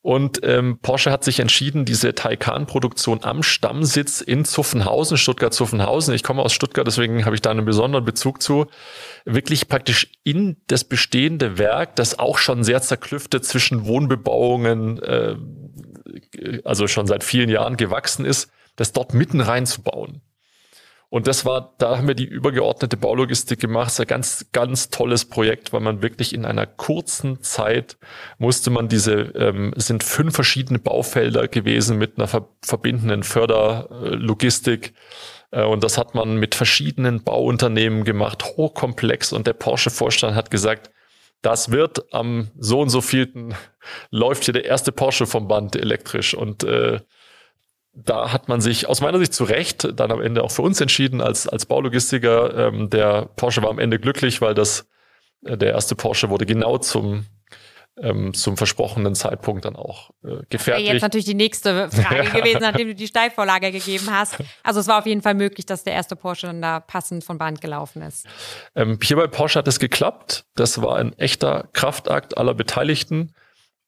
Und 0.00 0.40
ähm, 0.44 0.78
Porsche 0.80 1.10
hat 1.10 1.24
sich 1.24 1.40
entschieden, 1.40 1.84
diese 1.84 2.14
Taycan-Produktion 2.14 3.24
am 3.24 3.42
Stammsitz 3.42 4.20
in 4.20 4.44
Zuffenhausen, 4.44 5.18
Stuttgart-Zuffenhausen, 5.18 6.14
ich 6.14 6.22
komme 6.22 6.42
aus 6.42 6.52
Stuttgart, 6.52 6.86
deswegen 6.86 7.24
habe 7.24 7.34
ich 7.34 7.42
da 7.42 7.50
einen 7.50 7.64
besonderen 7.64 8.04
Bezug 8.04 8.40
zu, 8.40 8.66
wirklich 9.24 9.68
praktisch 9.68 10.12
in 10.22 10.56
das 10.68 10.84
bestehende 10.84 11.58
Werk, 11.58 11.96
das 11.96 12.18
auch 12.18 12.38
schon 12.38 12.62
sehr 12.62 12.80
zerklüftet 12.80 13.44
zwischen 13.44 13.86
Wohnbebauungen, 13.86 15.02
äh, 15.02 15.36
also 16.64 16.86
schon 16.86 17.08
seit 17.08 17.24
vielen 17.24 17.48
Jahren 17.48 17.76
gewachsen 17.76 18.24
ist, 18.24 18.50
das 18.76 18.92
dort 18.92 19.14
mitten 19.14 19.40
reinzubauen. 19.40 20.22
Und 21.10 21.26
das 21.26 21.46
war, 21.46 21.74
da 21.78 21.96
haben 21.96 22.06
wir 22.06 22.14
die 22.14 22.26
übergeordnete 22.26 22.98
Baulogistik 22.98 23.60
gemacht. 23.60 23.86
Das 23.86 23.94
ist 23.94 24.00
ein 24.00 24.06
ganz, 24.06 24.46
ganz 24.52 24.90
tolles 24.90 25.24
Projekt, 25.24 25.72
weil 25.72 25.80
man 25.80 26.02
wirklich 26.02 26.34
in 26.34 26.44
einer 26.44 26.66
kurzen 26.66 27.42
Zeit 27.42 27.96
musste 28.36 28.68
man 28.70 28.88
diese, 28.88 29.14
ähm, 29.14 29.72
sind 29.76 30.04
fünf 30.04 30.34
verschiedene 30.34 30.78
Baufelder 30.78 31.48
gewesen 31.48 31.96
mit 31.96 32.18
einer 32.18 32.28
ver 32.28 32.48
verbindenden 32.62 33.22
Förderlogistik. 33.22 34.92
Äh, 35.50 35.64
und 35.64 35.82
das 35.82 35.96
hat 35.96 36.14
man 36.14 36.36
mit 36.36 36.54
verschiedenen 36.54 37.22
Bauunternehmen 37.24 38.04
gemacht, 38.04 38.44
hochkomplex. 38.44 39.32
Und 39.32 39.46
der 39.46 39.54
Porsche-Vorstand 39.54 40.34
hat 40.34 40.50
gesagt, 40.50 40.90
das 41.40 41.70
wird 41.70 42.12
am 42.12 42.50
so 42.58 42.80
und 42.80 42.90
so 42.90 43.00
vielten 43.00 43.54
läuft 44.10 44.44
hier 44.44 44.54
der 44.54 44.66
erste 44.66 44.92
Porsche 44.92 45.26
vom 45.26 45.48
Band 45.48 45.74
elektrisch. 45.74 46.34
Und 46.34 46.64
äh, 46.64 47.00
da 48.04 48.32
hat 48.32 48.48
man 48.48 48.60
sich 48.60 48.88
aus 48.88 49.00
meiner 49.00 49.18
Sicht 49.18 49.34
zu 49.34 49.44
Recht 49.44 49.88
dann 49.98 50.12
am 50.12 50.20
Ende 50.20 50.44
auch 50.44 50.50
für 50.50 50.62
uns 50.62 50.80
entschieden 50.80 51.20
als, 51.20 51.48
als 51.48 51.66
Baulogistiker. 51.66 52.68
Ähm, 52.68 52.90
der 52.90 53.28
Porsche 53.36 53.62
war 53.62 53.70
am 53.70 53.78
Ende 53.78 53.98
glücklich, 53.98 54.40
weil 54.40 54.54
das, 54.54 54.86
äh, 55.44 55.56
der 55.56 55.72
erste 55.72 55.96
Porsche 55.96 56.30
wurde 56.30 56.46
genau 56.46 56.78
zum, 56.78 57.26
ähm, 58.00 58.34
zum 58.34 58.56
versprochenen 58.56 59.16
Zeitpunkt 59.16 59.64
dann 59.64 59.74
auch 59.74 60.10
äh, 60.22 60.36
gefertigt. 60.48 60.86
Wäre 60.86 60.94
jetzt 60.94 61.02
natürlich 61.02 61.24
die 61.24 61.34
nächste 61.34 61.90
Frage 61.90 62.30
gewesen, 62.38 62.60
nachdem 62.60 62.88
du 62.88 62.94
die 62.94 63.08
Steilvorlage 63.08 63.72
gegeben 63.72 64.08
hast. 64.10 64.36
Also 64.62 64.78
es 64.78 64.86
war 64.86 64.98
auf 64.98 65.06
jeden 65.06 65.22
Fall 65.22 65.34
möglich, 65.34 65.66
dass 65.66 65.82
der 65.82 65.94
erste 65.94 66.14
Porsche 66.14 66.46
dann 66.46 66.62
da 66.62 66.78
passend 66.78 67.24
von 67.24 67.38
Band 67.38 67.60
gelaufen 67.60 68.02
ist. 68.02 68.26
Ähm, 68.76 68.98
hier 69.02 69.16
bei 69.16 69.26
Porsche 69.26 69.58
hat 69.58 69.68
es 69.68 69.80
geklappt. 69.80 70.44
Das 70.54 70.80
war 70.80 70.96
ein 70.96 71.18
echter 71.18 71.68
Kraftakt 71.72 72.38
aller 72.38 72.54
Beteiligten 72.54 73.34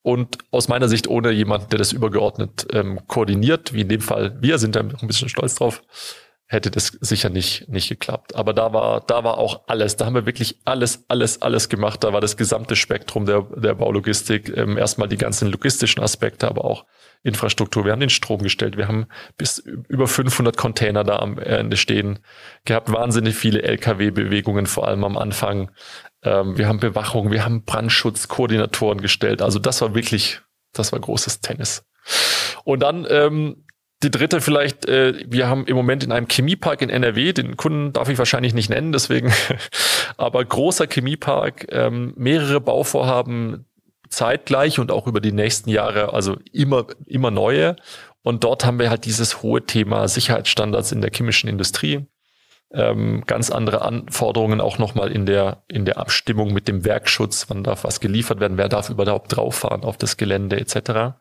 und 0.02 0.38
aus 0.50 0.69
meiner 0.69 0.88
Sicht 0.88 1.09
ohne 1.09 1.30
jemanden, 1.30 1.69
der 1.71 1.78
das 1.78 1.92
übergeordnet 1.92 2.66
ähm, 2.73 3.00
koordiniert, 3.07 3.73
wie 3.73 3.83
in 3.83 3.88
dem 3.88 4.00
Fall 4.00 4.37
wir 4.40 4.59
sind 4.59 4.76
da 4.76 4.80
ein 4.80 5.07
bisschen 5.07 5.28
stolz 5.28 5.57
drauf, 5.57 5.83
hätte 6.50 6.73
das 6.73 6.88
sicher 7.00 7.30
nicht, 7.30 7.69
nicht 7.69 7.88
geklappt. 7.88 8.35
Aber 8.35 8.52
da 8.52 8.73
war, 8.73 9.02
da 9.02 9.23
war 9.23 9.38
auch 9.38 9.62
alles. 9.69 9.97
Da 9.97 10.04
haben 10.07 10.16
wir 10.16 10.26
wirklich 10.26 10.59
alles, 10.64 11.04
alles, 11.07 11.42
alles 11.42 11.69
gemacht. 11.69 12.02
Da 12.02 12.12
war 12.12 12.21
das 12.21 12.37
gesamte 12.37 12.75
Spektrum 12.75 13.25
der, 13.25 13.42
der 13.54 13.75
Baulogistik. 13.75 14.54
Ähm, 14.57 14.76
erstmal 14.76 15.07
die 15.07 15.16
ganzen 15.16 15.49
logistischen 15.49 16.02
Aspekte, 16.02 16.49
aber 16.49 16.64
auch 16.64 16.87
Infrastruktur. 17.23 17.85
Wir 17.85 17.92
haben 17.92 18.00
den 18.00 18.11
Strom 18.11 18.42
gestellt. 18.42 18.76
Wir 18.76 18.88
haben 18.88 19.07
bis 19.38 19.59
über 19.59 20.09
500 20.09 20.57
Container 20.57 21.04
da 21.04 21.21
am 21.21 21.38
Ende 21.38 21.76
stehen 21.76 22.19
gehabt. 22.64 22.90
Wahnsinnig 22.92 23.37
viele 23.37 23.62
LKW-Bewegungen, 23.62 24.66
vor 24.66 24.88
allem 24.88 25.04
am 25.04 25.16
Anfang. 25.19 25.71
Ähm, 26.25 26.59
wir 26.59 26.66
haben 26.66 26.80
Bewachung, 26.80 27.30
wir 27.30 27.45
haben 27.45 27.62
Brandschutzkoordinatoren 27.62 29.00
gestellt. 29.00 29.40
Also 29.40 29.61
das 29.61 29.80
war 29.83 29.95
wirklich, 29.95 30.40
das 30.73 30.90
war 30.90 30.99
großes 30.99 31.42
Tennis. 31.42 31.85
Und 32.64 32.80
dann 32.80 33.07
ähm, 33.09 33.66
die 34.02 34.11
dritte 34.11 34.40
vielleicht, 34.40 34.87
äh, 34.87 35.14
wir 35.26 35.49
haben 35.49 35.66
im 35.66 35.76
Moment 35.76 36.02
in 36.04 36.12
einem 36.12 36.26
Chemiepark 36.28 36.83
in 36.83 36.90
NRW, 36.90 37.33
den 37.33 37.57
Kunden 37.57 37.92
darf 37.92 38.09
ich 38.09 38.19
wahrscheinlich 38.19 38.54
nicht 38.54 38.71
nennen, 38.71 38.92
deswegen, 38.92 39.33
aber 40.16 40.45
großer 40.45 40.87
Chemiepark, 40.87 41.66
ähm, 41.71 42.14
mehrere 42.16 42.61
Bauvorhaben 42.61 43.66
zeitgleich 44.09 44.78
und 44.78 44.90
auch 44.90 45.07
über 45.07 45.21
die 45.21 45.33
nächsten 45.33 45.71
Jahre, 45.71 46.12
also 46.12 46.37
immer, 46.52 46.87
immer 47.07 47.30
neue. 47.30 47.76
Und 48.23 48.45
dort 48.45 48.64
haben 48.64 48.78
wir 48.78 48.90
halt 48.90 49.04
dieses 49.04 49.42
hohe 49.42 49.64
Thema 49.64 50.09
Sicherheitsstandards 50.09 50.92
in 50.92 51.00
der 51.00 51.11
chemischen 51.14 51.49
Industrie. 51.49 52.07
Ähm, 52.73 53.25
ganz 53.26 53.50
andere 53.50 53.83
Anforderungen 53.83 54.61
auch 54.61 54.78
nochmal 54.78 55.11
in 55.11 55.26
der, 55.26 55.64
in 55.69 55.85
der 55.85 55.99
Abstimmung 55.99 56.52
mit 56.52 56.69
dem 56.69 56.85
Werkschutz. 56.85 57.47
Wann 57.49 57.64
darf 57.64 57.85
was 57.85 58.00
geliefert 58.00 58.40
werden? 58.40 58.59
Wer 58.59 58.69
darf 58.69 58.90
überhaupt 58.90 59.35
drauf 59.35 59.57
fahren 59.57 59.83
auf 59.83 59.97
das 59.97 60.16
Gelände 60.16 60.61
etc. 60.61 61.19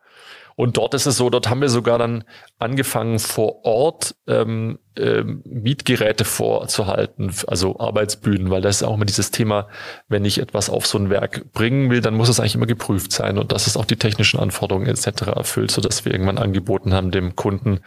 Und 0.60 0.76
dort 0.76 0.92
ist 0.92 1.06
es 1.06 1.16
so, 1.16 1.30
dort 1.30 1.48
haben 1.48 1.62
wir 1.62 1.70
sogar 1.70 1.96
dann 1.96 2.22
angefangen 2.58 3.18
vor 3.18 3.64
Ort 3.64 4.14
ähm, 4.26 4.78
ähm, 4.94 5.40
Mietgeräte 5.46 6.26
vorzuhalten, 6.26 7.34
also 7.46 7.80
Arbeitsbühnen, 7.80 8.50
weil 8.50 8.60
das 8.60 8.76
ist 8.76 8.82
auch 8.82 8.96
immer 8.96 9.06
dieses 9.06 9.30
Thema, 9.30 9.68
wenn 10.08 10.26
ich 10.26 10.38
etwas 10.38 10.68
auf 10.68 10.84
so 10.86 10.98
ein 10.98 11.08
Werk 11.08 11.50
bringen 11.54 11.88
will, 11.88 12.02
dann 12.02 12.12
muss 12.12 12.28
es 12.28 12.40
eigentlich 12.40 12.56
immer 12.56 12.66
geprüft 12.66 13.10
sein 13.10 13.38
und 13.38 13.52
dass 13.52 13.68
es 13.68 13.78
auch 13.78 13.86
die 13.86 13.96
technischen 13.96 14.38
Anforderungen 14.38 14.86
etc. 14.86 15.28
erfüllt, 15.34 15.70
so 15.70 15.80
dass 15.80 16.04
wir 16.04 16.12
irgendwann 16.12 16.36
angeboten 16.36 16.92
haben 16.92 17.10
dem 17.10 17.36
Kunden, 17.36 17.80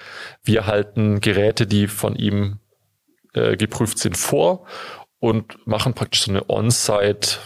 wir 0.44 0.66
halten 0.66 1.22
Geräte, 1.22 1.68
die 1.68 1.86
von 1.88 2.16
ihm 2.16 2.58
äh, 3.36 3.56
geprüft 3.56 4.00
sind, 4.00 4.18
vor 4.18 4.66
und 5.20 5.60
machen 5.68 5.94
praktisch 5.94 6.24
so 6.24 6.32
eine 6.32 6.50
On-Site 6.50 7.38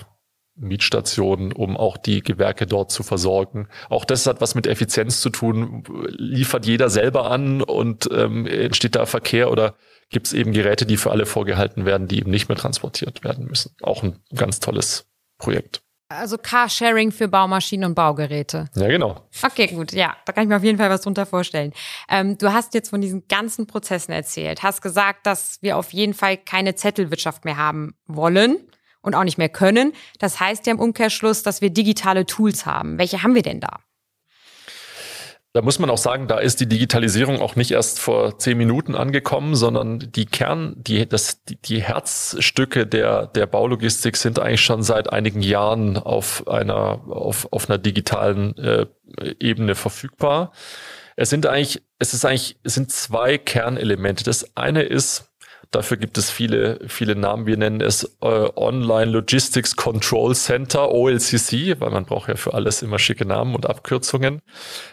Mietstationen, 0.57 1.51
um 1.51 1.77
auch 1.77 1.97
die 1.97 2.21
Gewerke 2.21 2.65
dort 2.65 2.91
zu 2.91 3.03
versorgen. 3.03 3.67
Auch 3.89 4.05
das 4.05 4.25
hat 4.25 4.41
was 4.41 4.55
mit 4.55 4.67
Effizienz 4.67 5.21
zu 5.21 5.29
tun. 5.29 5.83
Liefert 6.09 6.65
jeder 6.65 6.89
selber 6.89 7.29
an 7.31 7.61
und 7.61 8.09
ähm, 8.11 8.45
entsteht 8.45 8.95
da 8.95 9.05
Verkehr 9.05 9.51
oder 9.51 9.75
gibt 10.09 10.27
es 10.27 10.33
eben 10.33 10.53
Geräte, 10.53 10.85
die 10.85 10.97
für 10.97 11.11
alle 11.11 11.25
vorgehalten 11.25 11.85
werden, 11.85 12.07
die 12.07 12.19
eben 12.19 12.31
nicht 12.31 12.49
mehr 12.49 12.57
transportiert 12.57 13.23
werden 13.23 13.45
müssen. 13.45 13.75
Auch 13.81 14.03
ein 14.03 14.19
ganz 14.35 14.59
tolles 14.59 15.07
Projekt. 15.37 15.81
Also 16.09 16.37
Carsharing 16.37 17.11
für 17.11 17.27
Baumaschinen 17.27 17.89
und 17.89 17.95
Baugeräte. 17.95 18.69
Ja, 18.75 18.87
genau. 18.87 19.27
Okay, 19.43 19.67
gut. 19.67 19.91
Ja, 19.91 20.15
da 20.25 20.31
kann 20.31 20.43
ich 20.43 20.49
mir 20.49 20.55
auf 20.55 20.63
jeden 20.63 20.77
Fall 20.77 20.89
was 20.89 21.01
drunter 21.01 21.25
vorstellen. 21.25 21.73
Ähm, 22.09 22.37
du 22.37 22.53
hast 22.53 22.73
jetzt 22.73 22.89
von 22.89 23.01
diesen 23.01 23.27
ganzen 23.27 23.67
Prozessen 23.67 24.13
erzählt, 24.13 24.63
hast 24.63 24.81
gesagt, 24.81 25.25
dass 25.25 25.57
wir 25.61 25.75
auf 25.75 25.91
jeden 25.91 26.13
Fall 26.13 26.37
keine 26.37 26.75
Zettelwirtschaft 26.75 27.43
mehr 27.43 27.57
haben 27.57 27.95
wollen 28.05 28.57
und 29.07 29.15
auch 29.15 29.23
nicht 29.23 29.39
mehr 29.39 29.49
können. 29.49 29.93
Das 30.19 30.39
heißt 30.39 30.67
ja 30.67 30.73
im 30.73 30.79
Umkehrschluss, 30.79 31.41
dass 31.41 31.61
wir 31.61 31.71
digitale 31.71 32.25
Tools 32.25 32.65
haben. 32.65 32.99
Welche 32.99 33.23
haben 33.23 33.33
wir 33.33 33.41
denn 33.41 33.59
da? 33.59 33.79
Da 35.53 35.63
muss 35.63 35.79
man 35.79 35.89
auch 35.89 35.97
sagen, 35.97 36.27
da 36.27 36.37
ist 36.37 36.59
die 36.59 36.67
Digitalisierung 36.67 37.41
auch 37.41 37.55
nicht 37.55 37.71
erst 37.71 37.99
vor 37.99 38.37
zehn 38.37 38.59
Minuten 38.59 38.93
angekommen, 38.93 39.55
sondern 39.55 40.11
die 40.11 40.27
Kern, 40.27 40.75
die, 40.77 41.09
das, 41.09 41.41
die, 41.45 41.81
Herzstücke 41.81 42.85
der, 42.85 43.25
der 43.25 43.47
Baulogistik 43.47 44.17
sind 44.17 44.37
eigentlich 44.37 44.61
schon 44.61 44.83
seit 44.83 45.11
einigen 45.11 45.41
Jahren 45.41 45.97
auf 45.97 46.47
einer, 46.47 47.01
auf, 47.07 47.47
auf 47.51 47.69
einer 47.69 47.79
digitalen 47.79 48.55
äh, 48.57 48.85
Ebene 49.39 49.73
verfügbar. 49.73 50.51
Es 51.15 51.31
sind 51.31 51.47
eigentlich, 51.47 51.81
es 51.97 52.13
ist 52.13 52.23
eigentlich, 52.23 52.59
es 52.61 52.75
sind 52.75 52.91
zwei 52.91 53.39
Kernelemente. 53.39 54.23
Das 54.23 54.55
eine 54.55 54.83
ist, 54.83 55.31
Dafür 55.71 55.97
gibt 55.97 56.17
es 56.17 56.29
viele, 56.29 56.79
viele 56.87 57.15
Namen. 57.15 57.45
Wir 57.45 57.57
nennen 57.57 57.81
es 57.81 58.17
äh, 58.21 58.49
Online 58.55 59.11
Logistics 59.11 59.75
Control 59.75 60.33
Center, 60.35 60.91
OLCC, 60.91 61.79
weil 61.79 61.89
man 61.89 62.05
braucht 62.05 62.29
ja 62.29 62.35
für 62.35 62.53
alles 62.53 62.81
immer 62.81 62.99
schicke 62.99 63.25
Namen 63.25 63.53
und 63.53 63.69
Abkürzungen. 63.69 64.41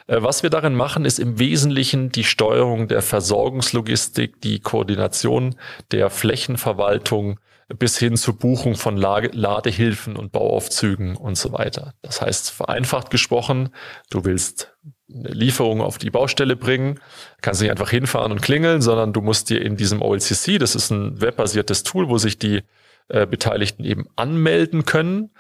Äh, 0.06 0.22
was 0.22 0.42
wir 0.42 0.50
darin 0.50 0.74
machen, 0.74 1.04
ist 1.04 1.18
im 1.18 1.38
Wesentlichen 1.38 2.10
die 2.10 2.24
Steuerung 2.24 2.88
der 2.88 3.02
Versorgungslogistik, 3.02 4.40
die 4.40 4.60
Koordination 4.60 5.54
der 5.92 6.10
Flächenverwaltung 6.10 7.38
bis 7.68 7.98
hin 7.98 8.16
zur 8.16 8.38
Buchung 8.38 8.74
von 8.74 8.96
Lage, 8.96 9.30
Ladehilfen 9.32 10.16
und 10.16 10.32
Bauaufzügen 10.32 11.16
und 11.16 11.36
so 11.36 11.52
weiter. 11.52 11.94
Das 12.02 12.20
heißt, 12.20 12.50
vereinfacht 12.50 13.10
gesprochen, 13.10 13.70
du 14.10 14.24
willst 14.24 14.76
Lieferung 15.06 15.80
auf 15.80 15.98
die 15.98 16.10
Baustelle 16.10 16.56
bringen, 16.56 16.98
kannst 17.42 17.60
nicht 17.60 17.70
einfach 17.70 17.90
hinfahren 17.90 18.32
und 18.32 18.40
klingeln, 18.40 18.80
sondern 18.80 19.12
du 19.12 19.20
musst 19.20 19.50
dir 19.50 19.60
in 19.60 19.76
diesem 19.76 20.00
OLCC, 20.00 20.58
das 20.58 20.74
ist 20.74 20.90
ein 20.90 21.20
webbasiertes 21.20 21.82
Tool, 21.82 22.08
wo 22.08 22.18
sich 22.18 22.38
die 22.38 22.62
äh, 23.08 23.26
Beteiligten 23.26 23.84
eben 23.84 24.08
anmelden 24.16 24.86
können 24.86 25.30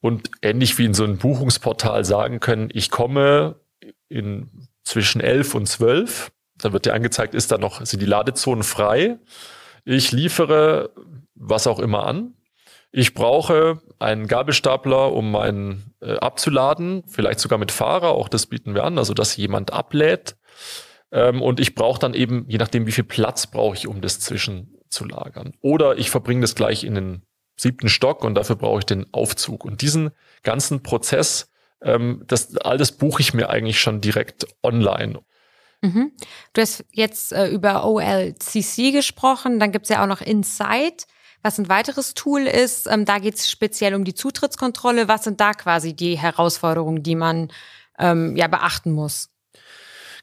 und 0.00 0.30
ähnlich 0.40 0.78
wie 0.78 0.86
in 0.86 0.94
so 0.94 1.04
einem 1.04 1.18
Buchungsportal 1.18 2.04
sagen 2.04 2.40
können, 2.40 2.70
ich 2.72 2.90
komme 2.90 3.56
in 4.08 4.68
zwischen 4.84 5.20
11 5.20 5.54
und 5.54 5.66
12, 5.66 6.32
dann 6.56 6.72
wird 6.72 6.86
dir 6.86 6.94
angezeigt, 6.94 7.34
ist 7.34 7.52
da 7.52 7.58
noch, 7.58 7.84
sind 7.84 8.00
die 8.00 8.06
Ladezonen 8.06 8.64
frei. 8.64 9.18
Ich 9.84 10.12
liefere 10.12 10.90
was 11.34 11.66
auch 11.66 11.78
immer 11.78 12.06
an 12.06 12.34
ich 12.92 13.14
brauche 13.14 13.80
einen 13.98 14.26
Gabelstapler, 14.26 15.12
um 15.12 15.30
meinen 15.30 15.94
äh, 16.00 16.16
abzuladen, 16.16 17.04
vielleicht 17.06 17.38
sogar 17.38 17.58
mit 17.58 17.70
Fahrer, 17.70 18.10
auch 18.10 18.28
das 18.28 18.46
bieten 18.46 18.74
wir 18.74 18.84
an, 18.84 18.98
also 18.98 19.14
dass 19.14 19.36
jemand 19.36 19.72
ablädt. 19.72 20.36
Ähm, 21.12 21.42
und 21.42 21.60
ich 21.60 21.74
brauche 21.74 22.00
dann 22.00 22.14
eben, 22.14 22.46
je 22.48 22.58
nachdem, 22.58 22.86
wie 22.86 22.92
viel 22.92 23.04
Platz 23.04 23.46
brauche 23.46 23.76
ich, 23.76 23.86
um 23.86 24.00
das 24.00 24.20
zwischenzulagern. 24.20 25.54
Oder 25.60 25.98
ich 25.98 26.10
verbringe 26.10 26.40
das 26.40 26.54
gleich 26.54 26.84
in 26.84 26.94
den 26.94 27.22
siebten 27.56 27.88
Stock 27.88 28.24
und 28.24 28.34
dafür 28.34 28.56
brauche 28.56 28.80
ich 28.80 28.86
den 28.86 29.06
Aufzug. 29.12 29.64
Und 29.64 29.82
diesen 29.82 30.10
ganzen 30.42 30.82
Prozess, 30.82 31.50
ähm, 31.82 32.24
das 32.26 32.56
alles 32.56 32.92
buche 32.92 33.22
ich 33.22 33.34
mir 33.34 33.50
eigentlich 33.50 33.80
schon 33.80 34.00
direkt 34.00 34.46
online. 34.62 35.20
Mhm. 35.82 36.12
Du 36.52 36.60
hast 36.60 36.84
jetzt 36.92 37.32
äh, 37.32 37.48
über 37.48 37.84
OLCC 37.84 38.92
gesprochen, 38.92 39.58
dann 39.58 39.72
gibt's 39.72 39.88
ja 39.88 40.02
auch 40.02 40.08
noch 40.08 40.20
Insight. 40.20 41.06
Was 41.42 41.58
ein 41.58 41.68
weiteres 41.68 42.14
Tool 42.14 42.42
ist, 42.42 42.86
ähm, 42.86 43.04
da 43.04 43.18
geht 43.18 43.36
es 43.36 43.50
speziell 43.50 43.94
um 43.94 44.04
die 44.04 44.14
Zutrittskontrolle. 44.14 45.08
Was 45.08 45.24
sind 45.24 45.40
da 45.40 45.52
quasi 45.52 45.94
die 45.94 46.18
Herausforderungen, 46.18 47.02
die 47.02 47.14
man 47.14 47.48
ähm, 47.98 48.36
ja 48.36 48.46
beachten 48.46 48.92
muss? 48.92 49.30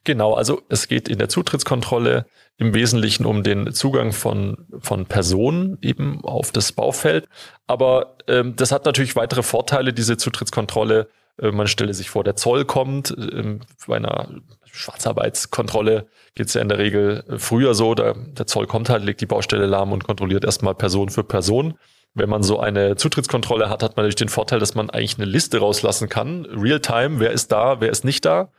Genau, 0.04 0.34
also 0.34 0.62
es 0.70 0.88
geht 0.88 1.10
in 1.10 1.18
der 1.18 1.28
Zutrittskontrolle 1.28 2.28
im 2.58 2.74
Wesentlichen 2.74 3.26
um 3.26 3.44
den 3.44 3.74
Zugang 3.74 4.14
von, 4.14 4.66
von 4.80 5.06
Personen 5.06 5.78
eben 5.82 6.24
auf 6.24 6.52
das 6.52 6.72
Baufeld. 6.72 7.28
Aber 7.68 8.18
ähm, 8.28 8.56
das 8.56 8.72
hat 8.72 8.86
natürlich 8.86 9.16
weitere 9.16 9.44
Vorteile, 9.44 9.94
diese 9.94 10.18
Zutrittskontrolle. 10.18 11.10
Äh, 11.42 11.52
man 11.52 11.68
stelle 11.68 11.94
sich 11.94 12.10
vor, 12.10 12.24
der 12.24 12.36
Zoll 12.36 12.66
kommt. 12.66 13.12
Äh, 13.12 13.60
bei 13.88 13.98
einer 13.98 14.30
Schwarzarbeitskontrolle 14.66 16.08
geht 16.36 16.48
es 16.48 16.54
ja 16.54 16.62
in 16.62 16.70
der 16.70 16.78
Regel 16.78 17.24
äh, 17.28 17.40
früher 17.40 17.74
so, 17.74 17.96
der, 17.96 18.14
der 18.14 18.48
Zoll 18.48 18.68
kommt 18.68 18.90
halt, 18.90 19.04
legt 19.04 19.22
die 19.22 19.26
Baustelle 19.26 19.66
lahm 19.66 19.92
und 19.92 20.04
kontrolliert 20.04 20.46
erstmal 20.46 20.76
Person 20.76 21.10
für 21.10 21.24
Person. 21.24 21.78
Wenn 22.14 22.30
man 22.30 22.42
so 22.42 22.60
eine 22.60 22.96
Zutrittskontrolle 22.96 23.70
hat, 23.70 23.84
hat 23.84 23.96
man 23.96 24.04
natürlich 24.04 24.16
den 24.16 24.30
Vorteil, 24.30 24.60
dass 24.60 24.74
man 24.74 24.90
eigentlich 24.90 25.18
eine 25.18 25.26
Liste 25.26 25.60
rauslassen 25.60 26.10
kann. 26.10 26.46
Real-time, 26.46 27.20
wer 27.20 27.32
ist 27.32 27.52
da, 27.52 27.80
wer 27.80 27.92
ist 27.92 28.06
nicht 28.06 28.26
da. 28.26 28.52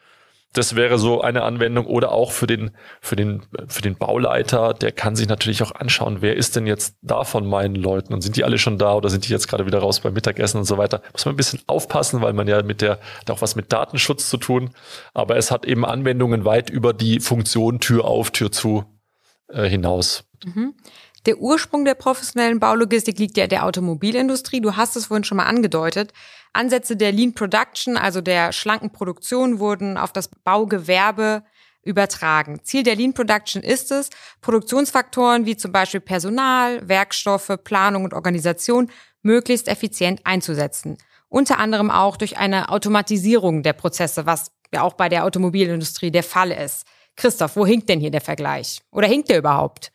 Das 0.54 0.74
wäre 0.74 0.98
so 0.98 1.20
eine 1.20 1.42
Anwendung 1.42 1.86
oder 1.86 2.12
auch 2.12 2.32
für 2.32 2.46
den, 2.46 2.70
für 3.00 3.16
den, 3.16 3.42
für 3.68 3.82
den 3.82 3.96
Bauleiter, 3.96 4.72
der 4.72 4.92
kann 4.92 5.14
sich 5.14 5.28
natürlich 5.28 5.62
auch 5.62 5.72
anschauen, 5.72 6.18
wer 6.20 6.36
ist 6.36 6.56
denn 6.56 6.66
jetzt 6.66 6.96
da 7.02 7.24
von 7.24 7.46
meinen 7.46 7.74
Leuten 7.74 8.14
und 8.14 8.22
sind 8.22 8.36
die 8.36 8.44
alle 8.44 8.58
schon 8.58 8.78
da 8.78 8.94
oder 8.94 9.10
sind 9.10 9.28
die 9.28 9.32
jetzt 9.32 9.48
gerade 9.48 9.66
wieder 9.66 9.80
raus 9.80 10.00
beim 10.00 10.14
Mittagessen 10.14 10.58
und 10.58 10.64
so 10.64 10.78
weiter. 10.78 11.02
Muss 11.12 11.26
man 11.26 11.34
ein 11.34 11.36
bisschen 11.36 11.60
aufpassen, 11.66 12.22
weil 12.22 12.32
man 12.32 12.48
ja 12.48 12.62
mit 12.62 12.80
der, 12.80 12.98
hat 13.20 13.30
auch 13.30 13.42
was 13.42 13.56
mit 13.56 13.72
Datenschutz 13.72 14.30
zu 14.30 14.38
tun. 14.38 14.70
Aber 15.12 15.36
es 15.36 15.50
hat 15.50 15.66
eben 15.66 15.84
Anwendungen 15.84 16.44
weit 16.44 16.70
über 16.70 16.94
die 16.94 17.20
Funktion 17.20 17.80
Tür 17.80 18.06
auf, 18.06 18.30
Tür 18.30 18.50
zu 18.50 18.84
äh, 19.48 19.68
hinaus. 19.68 20.24
Mhm. 20.44 20.74
Der 21.26 21.38
Ursprung 21.38 21.84
der 21.84 21.94
professionellen 21.94 22.60
Baulogistik 22.60 23.18
liegt 23.18 23.36
ja 23.36 23.46
der 23.46 23.64
Automobilindustrie. 23.64 24.60
Du 24.60 24.76
hast 24.76 24.96
es 24.96 25.06
vorhin 25.06 25.24
schon 25.24 25.36
mal 25.36 25.46
angedeutet. 25.46 26.12
Ansätze 26.52 26.96
der 26.96 27.12
Lean 27.12 27.34
Production, 27.34 27.96
also 27.96 28.20
der 28.20 28.52
schlanken 28.52 28.90
Produktion, 28.90 29.58
wurden 29.58 29.96
auf 29.96 30.12
das 30.12 30.28
Baugewerbe 30.28 31.42
übertragen. 31.82 32.60
Ziel 32.62 32.82
der 32.82 32.96
Lean 32.96 33.14
Production 33.14 33.62
ist 33.62 33.90
es, 33.90 34.10
Produktionsfaktoren 34.40 35.46
wie 35.46 35.56
zum 35.56 35.72
Beispiel 35.72 36.00
Personal, 36.00 36.86
Werkstoffe, 36.88 37.52
Planung 37.64 38.04
und 38.04 38.14
Organisation 38.14 38.90
möglichst 39.22 39.68
effizient 39.68 40.20
einzusetzen. 40.24 40.98
Unter 41.28 41.58
anderem 41.58 41.90
auch 41.90 42.16
durch 42.16 42.38
eine 42.38 42.70
Automatisierung 42.70 43.62
der 43.62 43.74
Prozesse, 43.74 44.26
was 44.26 44.50
ja 44.72 44.82
auch 44.82 44.94
bei 44.94 45.08
der 45.08 45.24
Automobilindustrie 45.24 46.10
der 46.10 46.22
Fall 46.22 46.50
ist. 46.52 46.86
Christoph, 47.16 47.56
wo 47.56 47.66
hinkt 47.66 47.88
denn 47.88 48.00
hier 48.00 48.10
der 48.10 48.20
Vergleich? 48.20 48.80
Oder 48.92 49.08
hinkt 49.08 49.28
der 49.28 49.38
überhaupt? 49.38 49.92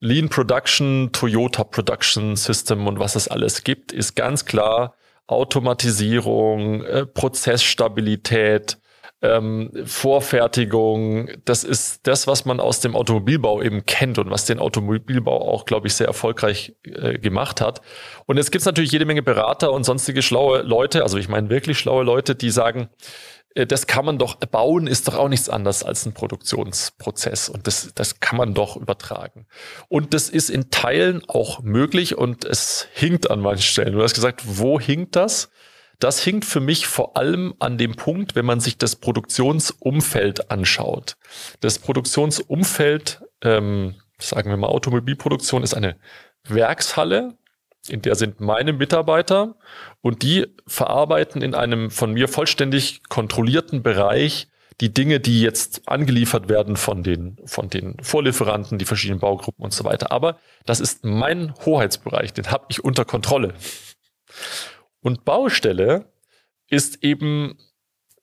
Lean 0.00 0.28
Production, 0.28 1.10
Toyota 1.12 1.64
Production 1.64 2.36
System 2.36 2.86
und 2.86 2.98
was 2.98 3.16
es 3.16 3.28
alles 3.28 3.64
gibt, 3.64 3.92
ist 3.92 4.14
ganz 4.14 4.44
klar 4.44 4.94
Automatisierung, 5.26 6.84
äh, 6.84 7.06
Prozessstabilität, 7.06 8.78
ähm, 9.22 9.72
Vorfertigung. 9.84 11.30
Das 11.44 11.64
ist 11.64 12.06
das, 12.06 12.26
was 12.26 12.44
man 12.44 12.60
aus 12.60 12.80
dem 12.80 12.94
Automobilbau 12.94 13.62
eben 13.62 13.86
kennt 13.86 14.18
und 14.18 14.30
was 14.30 14.44
den 14.44 14.58
Automobilbau 14.58 15.52
auch, 15.52 15.64
glaube 15.64 15.86
ich, 15.86 15.94
sehr 15.94 16.06
erfolgreich 16.06 16.76
äh, 16.84 17.18
gemacht 17.18 17.60
hat. 17.60 17.80
Und 18.26 18.36
jetzt 18.36 18.52
gibt's 18.52 18.66
natürlich 18.66 18.92
jede 18.92 19.06
Menge 19.06 19.22
Berater 19.22 19.72
und 19.72 19.84
sonstige 19.84 20.22
schlaue 20.22 20.62
Leute, 20.62 21.02
also 21.02 21.18
ich 21.18 21.28
meine 21.28 21.50
wirklich 21.50 21.78
schlaue 21.78 22.04
Leute, 22.04 22.34
die 22.34 22.50
sagen, 22.50 22.88
das 23.64 23.86
kann 23.86 24.04
man 24.04 24.18
doch, 24.18 24.34
bauen 24.34 24.86
ist 24.86 25.08
doch 25.08 25.14
auch 25.14 25.28
nichts 25.28 25.48
anderes 25.48 25.82
als 25.82 26.04
ein 26.04 26.12
Produktionsprozess 26.12 27.48
und 27.48 27.66
das, 27.66 27.92
das 27.94 28.20
kann 28.20 28.36
man 28.36 28.52
doch 28.52 28.76
übertragen. 28.76 29.46
Und 29.88 30.12
das 30.12 30.28
ist 30.28 30.50
in 30.50 30.70
Teilen 30.70 31.22
auch 31.26 31.62
möglich 31.62 32.18
und 32.18 32.44
es 32.44 32.86
hinkt 32.92 33.30
an 33.30 33.40
manchen 33.40 33.62
Stellen. 33.62 33.94
Du 33.94 34.02
hast 34.02 34.14
gesagt, 34.14 34.42
wo 34.44 34.78
hinkt 34.78 35.16
das? 35.16 35.48
Das 35.98 36.22
hinkt 36.22 36.44
für 36.44 36.60
mich 36.60 36.86
vor 36.86 37.16
allem 37.16 37.54
an 37.58 37.78
dem 37.78 37.94
Punkt, 37.94 38.34
wenn 38.34 38.44
man 38.44 38.60
sich 38.60 38.76
das 38.76 38.96
Produktionsumfeld 38.96 40.50
anschaut. 40.50 41.16
Das 41.60 41.78
Produktionsumfeld, 41.78 43.22
ähm, 43.42 43.94
sagen 44.18 44.50
wir 44.50 44.58
mal 44.58 44.66
Automobilproduktion, 44.66 45.62
ist 45.62 45.72
eine 45.72 45.96
Werkshalle, 46.44 47.38
in 47.90 48.02
der 48.02 48.14
sind 48.14 48.40
meine 48.40 48.72
Mitarbeiter 48.72 49.56
und 50.00 50.22
die 50.22 50.46
verarbeiten 50.66 51.42
in 51.42 51.54
einem 51.54 51.90
von 51.90 52.12
mir 52.12 52.28
vollständig 52.28 53.02
kontrollierten 53.08 53.82
Bereich 53.82 54.48
die 54.80 54.92
Dinge, 54.92 55.20
die 55.20 55.40
jetzt 55.40 55.88
angeliefert 55.88 56.48
werden 56.48 56.76
von 56.76 57.02
den, 57.02 57.38
von 57.46 57.70
den 57.70 57.96
Vorlieferanten, 58.02 58.78
die 58.78 58.84
verschiedenen 58.84 59.20
Baugruppen 59.20 59.64
und 59.64 59.72
so 59.72 59.84
weiter. 59.84 60.12
Aber 60.12 60.38
das 60.66 60.80
ist 60.80 61.04
mein 61.04 61.54
Hoheitsbereich, 61.64 62.34
den 62.34 62.50
habe 62.50 62.66
ich 62.68 62.84
unter 62.84 63.04
Kontrolle. 63.04 63.54
Und 65.00 65.24
Baustelle 65.24 66.12
ist 66.68 67.02
eben, 67.02 67.56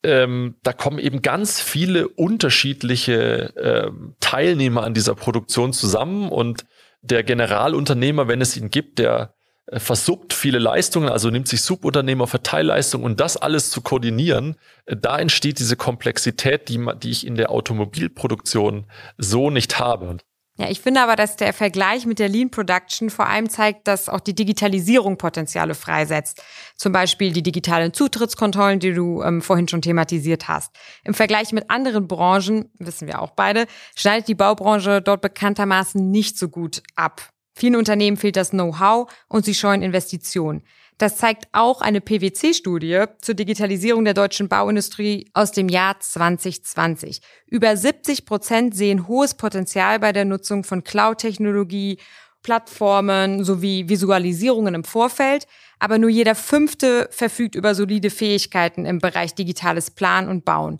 ähm, 0.04 0.56
da 0.62 0.72
kommen 0.72 0.98
eben 0.98 1.22
ganz 1.22 1.60
viele 1.60 2.06
unterschiedliche 2.08 3.52
ähm, 3.56 4.14
Teilnehmer 4.20 4.84
an 4.84 4.94
dieser 4.94 5.14
Produktion 5.14 5.72
zusammen 5.72 6.28
und 6.28 6.64
der 7.02 7.24
Generalunternehmer, 7.24 8.28
wenn 8.28 8.40
es 8.40 8.56
ihn 8.56 8.70
gibt, 8.70 8.98
der 8.98 9.34
versuppt 9.72 10.32
viele 10.32 10.58
Leistungen, 10.58 11.08
also 11.08 11.30
nimmt 11.30 11.48
sich 11.48 11.62
Subunternehmer 11.62 12.26
für 12.26 12.42
Teilleistungen 12.42 13.04
und 13.04 13.20
das 13.20 13.36
alles 13.36 13.70
zu 13.70 13.80
koordinieren, 13.80 14.56
äh, 14.86 14.96
da 14.96 15.18
entsteht 15.18 15.58
diese 15.58 15.76
Komplexität, 15.76 16.68
die, 16.68 16.84
die 17.02 17.10
ich 17.10 17.26
in 17.26 17.36
der 17.36 17.50
Automobilproduktion 17.50 18.86
so 19.16 19.50
nicht 19.50 19.78
habe. 19.78 20.18
Ja, 20.56 20.70
ich 20.70 20.80
finde 20.80 21.00
aber, 21.00 21.16
dass 21.16 21.34
der 21.34 21.52
Vergleich 21.52 22.06
mit 22.06 22.20
der 22.20 22.28
Lean 22.28 22.48
Production 22.48 23.10
vor 23.10 23.26
allem 23.26 23.48
zeigt, 23.50 23.88
dass 23.88 24.08
auch 24.08 24.20
die 24.20 24.36
Digitalisierung 24.36 25.18
Potenziale 25.18 25.74
freisetzt. 25.74 26.44
Zum 26.76 26.92
Beispiel 26.92 27.32
die 27.32 27.42
digitalen 27.42 27.92
Zutrittskontrollen, 27.92 28.78
die 28.78 28.92
du 28.92 29.20
ähm, 29.22 29.42
vorhin 29.42 29.66
schon 29.66 29.82
thematisiert 29.82 30.46
hast. 30.46 30.72
Im 31.02 31.12
Vergleich 31.12 31.50
mit 31.52 31.70
anderen 31.70 32.06
Branchen, 32.06 32.70
wissen 32.78 33.08
wir 33.08 33.20
auch 33.20 33.32
beide, 33.32 33.66
schneidet 33.96 34.28
die 34.28 34.36
Baubranche 34.36 35.02
dort 35.02 35.22
bekanntermaßen 35.22 36.08
nicht 36.08 36.38
so 36.38 36.48
gut 36.48 36.84
ab. 36.94 37.33
Vielen 37.54 37.76
Unternehmen 37.76 38.16
fehlt 38.16 38.36
das 38.36 38.50
Know-how 38.50 39.10
und 39.28 39.44
sie 39.44 39.54
scheuen 39.54 39.82
Investitionen. 39.82 40.62
Das 40.98 41.16
zeigt 41.16 41.48
auch 41.52 41.80
eine 41.80 42.00
PwC-Studie 42.00 43.04
zur 43.20 43.34
Digitalisierung 43.34 44.04
der 44.04 44.14
deutschen 44.14 44.48
Bauindustrie 44.48 45.28
aus 45.34 45.50
dem 45.50 45.68
Jahr 45.68 45.98
2020. 45.98 47.20
Über 47.46 47.76
70 47.76 48.26
Prozent 48.26 48.76
sehen 48.76 49.08
hohes 49.08 49.34
Potenzial 49.34 49.98
bei 49.98 50.12
der 50.12 50.24
Nutzung 50.24 50.62
von 50.62 50.84
Cloud-Technologie, 50.84 51.98
Plattformen 52.42 53.42
sowie 53.42 53.88
Visualisierungen 53.88 54.74
im 54.74 54.84
Vorfeld, 54.84 55.46
aber 55.80 55.98
nur 55.98 56.10
jeder 56.10 56.34
fünfte 56.34 57.08
verfügt 57.10 57.54
über 57.54 57.74
solide 57.74 58.10
Fähigkeiten 58.10 58.84
im 58.84 58.98
Bereich 58.98 59.34
digitales 59.34 59.90
Planen 59.90 60.28
und 60.28 60.44
Bauen. 60.44 60.78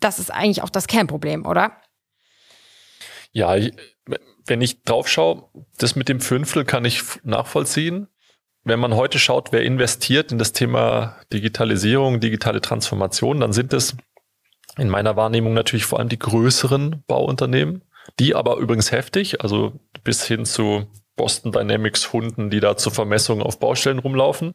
Das 0.00 0.18
ist 0.18 0.30
eigentlich 0.30 0.62
auch 0.62 0.70
das 0.70 0.86
Kernproblem, 0.86 1.46
oder? 1.46 1.80
Ja, 3.36 3.54
wenn 4.46 4.62
ich 4.62 4.82
drauf 4.84 5.08
schaue, 5.08 5.50
das 5.76 5.94
mit 5.94 6.08
dem 6.08 6.20
Fünftel 6.20 6.64
kann 6.64 6.86
ich 6.86 7.02
nachvollziehen. 7.22 8.06
Wenn 8.64 8.80
man 8.80 8.94
heute 8.94 9.18
schaut, 9.18 9.52
wer 9.52 9.62
investiert 9.62 10.32
in 10.32 10.38
das 10.38 10.52
Thema 10.52 11.18
Digitalisierung, 11.34 12.18
digitale 12.18 12.62
Transformation, 12.62 13.40
dann 13.40 13.52
sind 13.52 13.74
es 13.74 13.94
in 14.78 14.88
meiner 14.88 15.16
Wahrnehmung 15.16 15.52
natürlich 15.52 15.84
vor 15.84 15.98
allem 15.98 16.08
die 16.08 16.18
größeren 16.18 17.04
Bauunternehmen, 17.06 17.84
die 18.18 18.34
aber 18.34 18.56
übrigens 18.56 18.90
heftig, 18.90 19.42
also 19.42 19.78
bis 20.02 20.24
hin 20.24 20.46
zu 20.46 20.86
Boston 21.14 21.52
Dynamics 21.52 22.14
Hunden, 22.14 22.48
die 22.48 22.60
da 22.60 22.78
zur 22.78 22.92
Vermessung 22.92 23.42
auf 23.42 23.58
Baustellen 23.58 23.98
rumlaufen. 23.98 24.54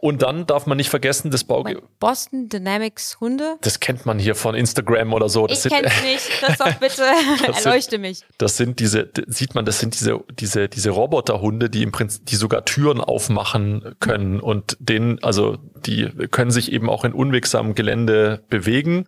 Und 0.00 0.22
dann 0.22 0.46
darf 0.46 0.66
man 0.66 0.76
nicht 0.76 0.90
vergessen, 0.90 1.32
das 1.32 1.42
Bau... 1.42 1.64
Boston 1.98 2.48
Dynamics 2.48 3.18
Hunde? 3.20 3.56
Das 3.62 3.80
kennt 3.80 4.06
man 4.06 4.20
hier 4.20 4.36
von 4.36 4.54
Instagram 4.54 5.12
oder 5.12 5.28
so. 5.28 5.48
Das 5.48 5.64
ich 5.64 5.72
kenn's 5.72 6.02
nicht. 6.02 6.30
Christoph, 6.40 6.76
bitte 6.80 7.02
erleuchte 7.02 7.92
sind, 7.92 8.02
mich. 8.02 8.20
Das 8.38 8.56
sind 8.56 8.78
diese, 8.78 9.10
sieht 9.26 9.56
man, 9.56 9.64
das 9.64 9.80
sind 9.80 9.98
diese, 9.98 10.20
diese, 10.30 10.68
diese 10.68 10.90
Roboterhunde, 10.90 11.68
die 11.68 11.82
im 11.82 11.90
Prinzip, 11.90 12.26
die 12.26 12.36
sogar 12.36 12.64
Türen 12.64 13.00
aufmachen 13.00 13.96
können 13.98 14.38
und 14.38 14.76
denen, 14.78 15.20
also, 15.24 15.58
die 15.84 16.08
können 16.30 16.52
sich 16.52 16.70
eben 16.70 16.88
auch 16.88 17.04
in 17.04 17.12
unwegsamem 17.12 17.74
Gelände 17.74 18.44
bewegen. 18.48 19.06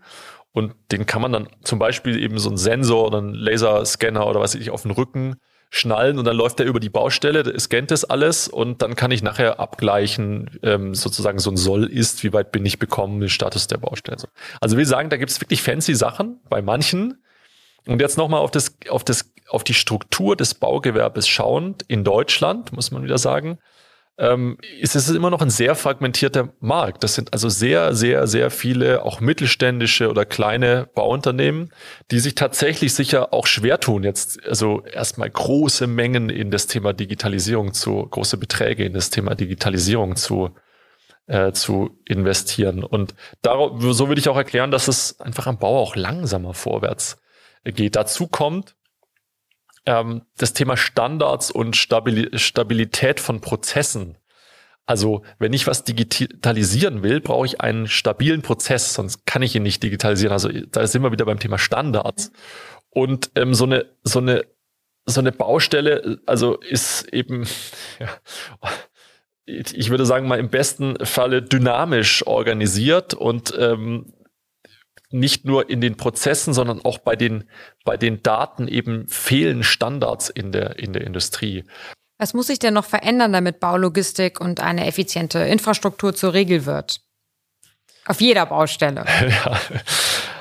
Und 0.53 0.74
den 0.90 1.07
kann 1.07 1.22
man 1.22 1.33
dann 1.33 1.48
zum 1.62 1.79
Beispiel 1.79 2.20
eben 2.20 2.40
so 2.40 2.48
einen 2.48 2.59
Sensor 2.59 3.07
oder 3.07 3.18
einen 3.18 3.35
Laserscanner 3.35 4.26
oder 4.26 4.40
was 4.40 4.55
weiß 4.55 4.61
ich 4.61 4.70
auf 4.70 4.83
den 4.83 4.90
Rücken 4.90 5.37
schnallen 5.70 6.18
und 6.18 6.24
dann 6.24 6.37
läuft 6.37 6.59
er 6.61 6.66
über 6.66 6.80
die 6.80 6.88
Baustelle, 6.88 7.59
scannt 7.59 7.92
das 7.92 8.04
alles 8.04 8.48
und 8.48 8.83
dann 8.83 8.96
kann 8.96 9.12
ich 9.12 9.22
nachher 9.22 9.61
abgleichen, 9.61 10.59
ähm, 10.62 10.94
sozusagen 10.94 11.38
so 11.38 11.50
ein 11.50 11.56
Soll 11.56 11.85
ist, 11.85 12.24
wie 12.24 12.33
weit 12.33 12.50
bin 12.50 12.66
ich 12.66 12.78
bekommen, 12.78 13.20
den 13.20 13.28
Status 13.28 13.68
der 13.68 13.78
Baustelle. 13.78 14.18
Also 14.61 14.76
wir 14.76 14.87
sagen, 14.87 15.11
da 15.11 15.16
gibt 15.16 15.30
es 15.30 15.40
wirklich 15.40 15.62
fancy 15.62 15.94
Sachen 15.94 16.40
bei 16.48 16.61
manchen. 16.61 17.22
Und 17.87 18.00
jetzt 18.00 18.18
nochmal 18.18 18.40
auf 18.40 18.50
das, 18.50 18.76
auf 18.90 19.04
das, 19.04 19.33
auf 19.48 19.64
die 19.64 19.74
Struktur 19.74 20.37
des 20.37 20.54
Baugewerbes 20.54 21.26
schauend 21.28 21.83
in 21.88 22.04
Deutschland, 22.04 22.72
muss 22.72 22.90
man 22.90 23.04
wieder 23.04 23.18
sagen 23.18 23.59
ähm, 24.18 24.59
ist 24.79 24.94
es 24.96 25.09
immer 25.09 25.31
noch 25.31 25.40
ein 25.40 25.51
sehr 25.51 25.75
fragmentierter 25.75 26.53
Markt. 26.61 27.03
Das 27.03 27.14
sind 27.14 27.33
also 27.33 27.49
sehr, 27.49 27.94
sehr, 27.94 28.27
sehr 28.27 28.51
viele 28.51 29.03
auch 29.03 29.20
mittelständische 29.20 30.11
oder 30.11 30.27
kleine 30.27 30.88
Bauunternehmen, 30.94 31.73
die 32.11 32.18
sich 32.18 32.35
tatsächlich 32.35 32.94
sicher 32.94 33.33
auch 33.33 33.46
schwer 33.46 33.81
tun, 33.81 34.05
jetzt 34.05 34.46
also 34.46 34.83
erstmal 34.85 35.31
große 35.31 35.87
Mengen 35.87 36.29
in 36.29 36.51
das 36.51 36.66
Thema 36.66 36.92
Digitalisierung 36.92 37.73
zu, 37.73 38.07
große 38.07 38.37
Beträge 38.37 38.85
in 38.85 38.92
das 38.92 39.09
Thema 39.11 39.35
Digitalisierung 39.35 40.16
zu, 40.16 40.51
äh, 41.27 41.53
zu 41.53 41.99
investieren. 42.05 42.85
Und 42.85 43.14
darauf, 43.40 43.81
so 43.81 44.09
würde 44.09 44.20
ich 44.20 44.29
auch 44.29 44.37
erklären, 44.37 44.70
dass 44.70 44.88
es 44.88 45.18
einfach 45.20 45.46
am 45.46 45.59
Bau 45.59 45.79
auch 45.79 45.96
langsamer 45.96 46.53
vorwärts 46.53 47.23
geht. 47.64 47.96
Dazu 47.96 48.27
kommt, 48.27 48.75
ähm, 49.86 50.22
das 50.36 50.52
Thema 50.52 50.76
Standards 50.76 51.50
und 51.50 51.76
Stabil 51.76 52.36
Stabilität 52.38 53.20
von 53.20 53.40
Prozessen. 53.40 54.16
Also 54.86 55.22
wenn 55.38 55.52
ich 55.52 55.66
was 55.66 55.84
digitalisieren 55.84 57.02
will, 57.02 57.20
brauche 57.20 57.46
ich 57.46 57.60
einen 57.60 57.86
stabilen 57.86 58.42
Prozess, 58.42 58.94
sonst 58.94 59.24
kann 59.24 59.42
ich 59.42 59.54
ihn 59.54 59.62
nicht 59.62 59.82
digitalisieren. 59.82 60.32
Also 60.32 60.48
da 60.48 60.86
sind 60.86 61.02
wir 61.02 61.12
wieder 61.12 61.26
beim 61.26 61.38
Thema 61.38 61.58
Standards. 61.58 62.32
Und 62.88 63.30
ähm, 63.36 63.54
so 63.54 63.64
eine 63.64 63.86
so 64.02 64.18
eine 64.18 64.44
so 65.06 65.20
eine 65.20 65.32
Baustelle, 65.32 66.20
also 66.26 66.56
ist 66.56 67.04
eben 67.12 67.46
ja, 68.00 68.08
ich 69.46 69.90
würde 69.90 70.06
sagen 70.06 70.28
mal 70.28 70.38
im 70.38 70.48
besten 70.48 70.96
Falle 71.04 71.42
dynamisch 71.42 72.26
organisiert 72.26 73.14
und 73.14 73.54
ähm, 73.58 74.12
nicht 75.11 75.44
nur 75.44 75.68
in 75.68 75.81
den 75.81 75.96
Prozessen, 75.96 76.55
sondern 76.55 76.85
auch 76.85 76.99
bei 76.99 77.16
den, 77.16 77.44
bei 77.85 77.96
den 77.96 78.23
Daten 78.23 78.68
eben 78.68 79.09
fehlen 79.09 79.62
Standards 79.62 80.29
in 80.31 80.53
der, 80.53 80.79
in 80.79 80.92
der 80.92 81.03
Industrie. 81.03 81.64
Was 82.18 82.35
muss 82.35 82.49
sich 82.49 82.59
denn 82.59 82.75
noch 82.75 82.85
verändern, 82.85 83.33
damit 83.33 83.61
Baulogistik 83.61 84.40
und 84.40 84.61
eine 84.61 84.87
effiziente 84.87 85.38
Infrastruktur 85.38 86.14
zur 86.14 86.35
Regel 86.35 86.66
wird? 86.66 87.01
Auf 88.05 88.20
jeder 88.20 88.46
Baustelle. 88.46 89.05
ja. 89.29 89.61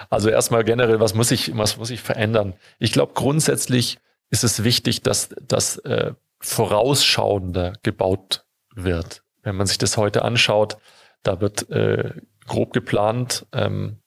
Also 0.09 0.29
erstmal 0.29 0.63
generell, 0.63 0.99
was 0.99 1.13
muss 1.13 1.31
ich, 1.31 1.55
was 1.55 1.77
muss 1.77 1.89
ich 1.89 2.01
verändern? 2.01 2.53
Ich 2.79 2.91
glaube, 2.91 3.13
grundsätzlich 3.13 3.99
ist 4.29 4.43
es 4.43 4.63
wichtig, 4.63 5.03
dass 5.03 5.29
das 5.41 5.77
äh, 5.79 6.13
vorausschauender 6.39 7.73
gebaut 7.83 8.45
wird. 8.73 9.23
Wenn 9.43 9.55
man 9.55 9.67
sich 9.67 9.77
das 9.77 9.97
heute 9.97 10.23
anschaut, 10.23 10.77
da 11.23 11.41
wird 11.41 11.69
äh, 11.69 12.13
grob 12.47 12.73
geplant, 12.73 13.45
ähm, 13.53 13.99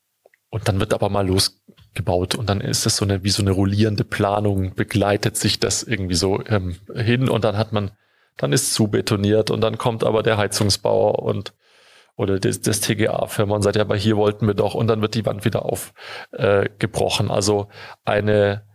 und 0.52 0.68
dann 0.68 0.80
wird 0.80 0.92
aber 0.92 1.08
mal 1.08 1.26
losgebaut. 1.26 2.34
Und 2.34 2.50
dann 2.50 2.60
ist 2.60 2.84
es 2.84 2.98
so 2.98 3.06
eine, 3.06 3.24
wie 3.24 3.30
so 3.30 3.42
eine 3.42 3.52
rollierende 3.52 4.04
Planung, 4.04 4.74
begleitet 4.74 5.38
sich 5.38 5.58
das 5.58 5.82
irgendwie 5.82 6.14
so 6.14 6.44
ähm, 6.46 6.76
hin. 6.94 7.30
Und 7.30 7.44
dann 7.44 7.56
hat 7.56 7.72
man, 7.72 7.92
dann 8.36 8.52
ist 8.52 8.74
zu 8.74 8.88
betoniert 8.88 9.50
und 9.50 9.62
dann 9.62 9.78
kommt 9.78 10.04
aber 10.04 10.22
der 10.22 10.36
Heizungsbauer 10.36 11.20
und 11.20 11.54
oder 12.16 12.38
das, 12.38 12.60
das 12.60 12.80
TGA-Firma 12.82 13.56
und 13.56 13.62
sagt, 13.62 13.76
ja, 13.76 13.82
aber 13.82 13.96
hier 13.96 14.18
wollten 14.18 14.46
wir 14.46 14.52
doch. 14.52 14.74
Und 14.74 14.88
dann 14.88 15.00
wird 15.00 15.14
die 15.14 15.24
Wand 15.24 15.46
wieder 15.46 15.64
aufgebrochen. 15.64 17.30
Äh, 17.30 17.32
also 17.32 17.68
eine 18.04 18.66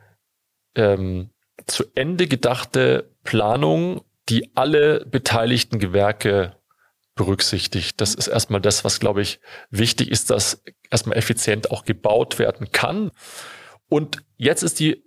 ähm, 0.73 1.29
zu 1.67 1.83
Ende 1.93 2.25
gedachte 2.25 3.11
Planung, 3.23 4.01
die 4.29 4.49
alle 4.55 5.05
beteiligten 5.05 5.77
Gewerke 5.77 6.56
berücksichtigt. 7.17 7.99
Das 7.99 8.15
ist 8.15 8.27
erstmal 8.27 8.61
das, 8.61 8.85
was, 8.85 9.01
glaube 9.01 9.21
ich, 9.21 9.41
wichtig 9.69 10.09
ist, 10.09 10.29
dass 10.29 10.63
erstmal 10.89 11.17
effizient 11.17 11.71
auch 11.71 11.83
gebaut 11.83 12.39
werden 12.39 12.71
kann. 12.71 13.11
Und 13.89 14.23
jetzt 14.37 14.63
ist 14.63 14.79
die, 14.79 15.03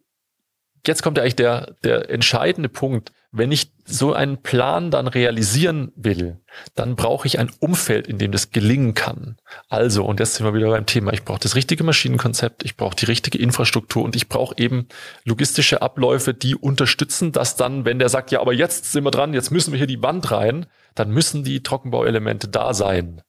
jetzt 0.86 1.02
kommt 1.02 1.18
eigentlich 1.18 1.36
der, 1.36 1.76
der 1.84 2.10
entscheidende 2.10 2.68
Punkt. 2.68 3.12
Wenn 3.32 3.52
ich 3.52 3.72
so 3.84 4.12
einen 4.12 4.42
Plan 4.42 4.90
dann 4.90 5.06
realisieren 5.06 5.92
will, 5.94 6.40
dann 6.74 6.96
brauche 6.96 7.28
ich 7.28 7.38
ein 7.38 7.50
Umfeld, 7.60 8.08
in 8.08 8.18
dem 8.18 8.32
das 8.32 8.50
gelingen 8.50 8.94
kann. 8.94 9.36
Also, 9.68 10.04
und 10.04 10.18
jetzt 10.18 10.34
sind 10.34 10.46
wir 10.46 10.54
wieder 10.54 10.70
beim 10.70 10.86
Thema, 10.86 11.12
ich 11.12 11.24
brauche 11.24 11.38
das 11.38 11.54
richtige 11.54 11.84
Maschinenkonzept, 11.84 12.64
ich 12.64 12.76
brauche 12.76 12.96
die 12.96 13.04
richtige 13.04 13.38
Infrastruktur 13.38 14.02
und 14.02 14.16
ich 14.16 14.28
brauche 14.28 14.56
eben 14.58 14.88
logistische 15.24 15.80
Abläufe, 15.80 16.34
die 16.34 16.56
unterstützen, 16.56 17.30
dass 17.30 17.54
dann, 17.54 17.84
wenn 17.84 18.00
der 18.00 18.08
sagt, 18.08 18.32
ja, 18.32 18.40
aber 18.40 18.52
jetzt 18.52 18.90
sind 18.90 19.04
wir 19.04 19.12
dran, 19.12 19.32
jetzt 19.32 19.52
müssen 19.52 19.72
wir 19.72 19.78
hier 19.78 19.86
die 19.86 20.02
Wand 20.02 20.32
rein, 20.32 20.66
dann 20.94 21.10
müssen 21.10 21.44
die 21.44 21.62
Trockenbauelemente 21.62 22.48
da 22.48 22.74
sein. 22.74 23.22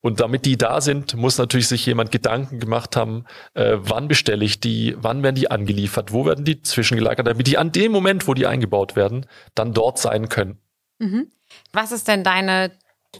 Und 0.00 0.20
damit 0.20 0.46
die 0.46 0.56
da 0.56 0.80
sind, 0.80 1.14
muss 1.16 1.38
natürlich 1.38 1.68
sich 1.68 1.84
jemand 1.84 2.12
Gedanken 2.12 2.60
gemacht 2.60 2.94
haben, 2.96 3.24
äh, 3.54 3.76
wann 3.78 4.06
bestelle 4.08 4.44
ich 4.44 4.60
die, 4.60 4.96
wann 4.98 5.22
werden 5.22 5.34
die 5.34 5.50
angeliefert, 5.50 6.12
wo 6.12 6.24
werden 6.24 6.44
die 6.44 6.62
zwischengelagert, 6.62 7.26
damit 7.26 7.46
die 7.46 7.58
an 7.58 7.72
dem 7.72 7.90
Moment, 7.90 8.28
wo 8.28 8.34
die 8.34 8.46
eingebaut 8.46 8.94
werden, 8.94 9.26
dann 9.54 9.72
dort 9.72 9.98
sein 9.98 10.28
können. 10.28 10.58
Mhm. 10.98 11.30
Was 11.72 11.92
ist 11.92 12.06
denn 12.06 12.22
deine 12.22 12.70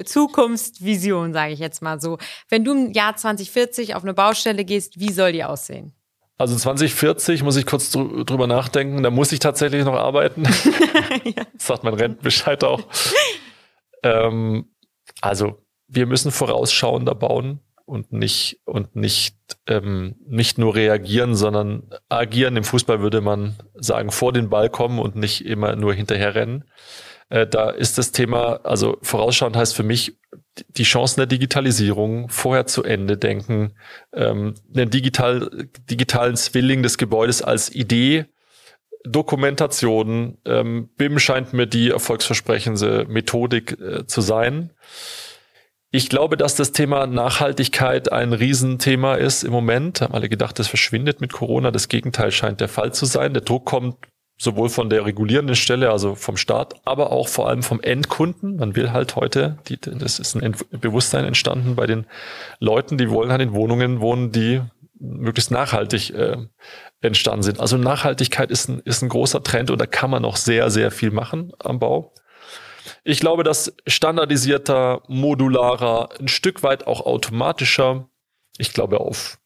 Zukunftsvision, 0.05 1.33
sage 1.33 1.53
ich 1.53 1.59
jetzt 1.59 1.83
mal 1.83 2.01
so? 2.01 2.19
Wenn 2.49 2.65
du 2.65 2.73
im 2.73 2.93
Jahr 2.93 3.17
2040 3.17 3.97
auf 3.97 4.05
eine 4.05 4.15
Baustelle 4.15 4.65
gehst, 4.65 5.01
wie 5.01 5.13
soll 5.13 5.33
die 5.33 5.45
aussehen? 5.45 5.93
Also 6.37 6.55
2040 6.57 7.43
muss 7.43 7.57
ich 7.57 7.67
kurz 7.67 7.91
drüber 7.91 8.47
nachdenken, 8.47 9.03
da 9.03 9.11
muss 9.11 9.33
ich 9.33 9.41
tatsächlich 9.41 9.85
noch 9.85 9.97
arbeiten. 9.97 10.45
ja. 11.25 11.45
Das 11.55 11.67
sagt 11.67 11.83
mein 11.83 11.95
Rentenbescheid 11.95 12.63
auch. 12.63 12.83
ähm, 14.03 14.71
also 15.21 15.65
wir 15.87 16.07
müssen 16.07 16.31
vorausschauender 16.31 17.15
bauen 17.15 17.61
und 17.87 18.13
nicht 18.13 18.61
und 18.67 18.95
nicht 18.95 19.37
ähm, 19.67 20.17
nicht 20.27 20.59
nur 20.59 20.75
reagieren, 20.75 21.35
sondern 21.35 21.91
agieren. 22.09 22.57
Im 22.57 22.65
Fußball 22.65 23.01
würde 23.01 23.21
man 23.21 23.57
sagen 23.75 24.11
vor 24.11 24.33
den 24.33 24.51
Ball 24.51 24.69
kommen 24.69 24.99
und 24.99 25.17
nicht 25.17 25.45
immer 25.47 25.75
nur 25.75 25.95
hinterher 25.95 26.35
rennen. 26.35 26.65
Äh, 27.31 27.47
da 27.47 27.71
ist 27.71 27.99
das 27.99 28.13
Thema, 28.13 28.61
also 28.65 28.99
vorausschauend 29.03 29.57
heißt 29.57 29.75
für 29.75 29.83
mich 29.83 30.19
die 30.69 30.83
Chancen 30.83 31.21
der 31.21 31.27
Digitalisierung 31.27 32.29
vorher 32.29 32.67
zu 32.67 32.83
Ende 32.83 33.17
denken, 33.17 33.75
ähm, 34.13 34.55
einen 34.75 34.91
digital, 34.91 35.69
digitalen 35.89 36.37
Zwilling 36.37 36.83
des 36.83 36.99
Gebäudes 36.99 37.43
als 37.43 37.75
Idee 37.75 38.27
Dokumentation. 39.11 40.39
Ähm, 40.45 40.89
BIM 40.97 41.19
scheint 41.19 41.53
mir 41.53 41.67
die 41.67 41.91
erfolgsversprechende 41.91 43.07
Methodik 43.09 43.79
äh, 43.81 44.07
zu 44.07 44.21
sein. 44.21 44.71
Ich 45.91 46.11
glaube, 46.11 46.37
dass 46.37 46.55
das 46.55 46.73
Thema 46.73 47.07
Nachhaltigkeit 47.07 48.13
ein 48.13 48.35
Riesenthema 48.35 49.15
ist 49.15 49.43
im 49.43 49.53
Moment. 49.53 50.03
Haben 50.03 50.15
alle 50.15 50.29
gedacht, 50.29 50.59
das 50.59 50.69
verschwindet 50.69 51.23
mit 51.23 51.33
Corona. 51.33 51.71
Das 51.71 51.89
Gegenteil 51.89 52.31
scheint 52.31 52.61
der 52.61 52.69
Fall 52.69 52.93
zu 52.93 53.07
sein. 53.07 53.33
Der 53.33 53.43
Druck 53.43 53.65
kommt 53.65 53.97
sowohl 54.39 54.69
von 54.69 54.89
der 54.89 55.05
regulierenden 55.05 55.57
Stelle, 55.57 55.91
also 55.91 56.15
vom 56.15 56.37
Staat, 56.37 56.75
aber 56.85 57.11
auch 57.11 57.27
vor 57.27 57.49
allem 57.49 57.63
vom 57.63 57.81
Endkunden. 57.81 58.57
Man 58.57 58.77
will 58.77 58.93
halt 58.93 59.17
heute, 59.17 59.59
die, 59.67 59.79
das 59.81 60.21
ist 60.21 60.37
ein 60.37 60.55
Bewusstsein 60.71 61.25
entstanden 61.25 61.75
bei 61.75 61.87
den 61.87 62.07
Leuten, 62.61 62.99
die 62.99 63.11
wollen 63.11 63.31
halt 63.31 63.43
in 63.43 63.53
Wohnungen 63.53 64.01
wohnen, 64.01 64.31
die 64.31 64.61
möglichst 65.01 65.51
nachhaltig 65.51 66.11
äh, 66.11 66.37
entstanden 67.01 67.43
sind. 67.43 67.61
Also 67.61 67.77
Nachhaltigkeit 67.77 68.51
ist 68.51 68.69
ein, 68.69 68.81
ist 68.81 69.03
ein 69.03 69.09
großer 69.09 69.43
Trend 69.43 69.71
und 69.71 69.81
da 69.81 69.87
kann 69.87 70.11
man 70.11 70.23
noch 70.23 70.37
sehr, 70.37 70.71
sehr 70.71 70.91
viel 70.91 71.11
machen 71.11 71.53
am 71.59 71.79
Bau. 71.79 72.15
Ich 73.05 73.21
glaube, 73.21 73.45
dass 73.45 73.75
standardisierter, 73.87 75.03
modularer, 75.09 76.11
ein 76.19 76.29
Stück 76.29 76.63
weit 76.63 76.87
auch 76.87 77.03
automatischer, 77.03 78.09
ich 78.59 78.73
glaube 78.73 79.01
auf 79.01 79.39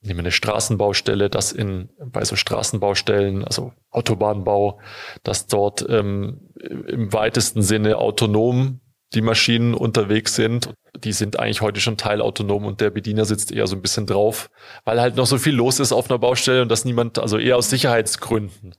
nehmen 0.00 0.18
wir 0.18 0.24
eine 0.24 0.32
Straßenbaustelle, 0.32 1.28
dass 1.28 1.52
in 1.52 1.90
bei 1.98 2.24
so 2.24 2.36
Straßenbaustellen, 2.36 3.44
also 3.44 3.72
Autobahnbau, 3.90 4.80
dass 5.24 5.46
dort 5.46 5.84
ähm, 5.88 6.52
im 6.86 7.12
weitesten 7.12 7.62
Sinne 7.62 7.98
autonom 7.98 8.80
die 9.14 9.22
Maschinen 9.22 9.74
unterwegs 9.74 10.34
sind. 10.34 10.70
Die 11.02 11.12
sind 11.12 11.38
eigentlich 11.38 11.62
heute 11.62 11.80
schon 11.80 11.96
teilautonom 11.96 12.66
und 12.66 12.80
der 12.80 12.90
Bediener 12.90 13.24
sitzt 13.24 13.52
eher 13.52 13.66
so 13.66 13.76
ein 13.76 13.82
bisschen 13.82 14.06
drauf, 14.06 14.50
weil 14.84 15.00
halt 15.00 15.16
noch 15.16 15.26
so 15.26 15.38
viel 15.38 15.54
los 15.54 15.80
ist 15.80 15.92
auf 15.92 16.10
einer 16.10 16.18
Baustelle 16.18 16.62
und 16.62 16.70
dass 16.70 16.84
niemand, 16.84 17.18
also 17.18 17.38
eher 17.38 17.56
aus 17.56 17.70
Sicherheitsgründen 17.70 18.74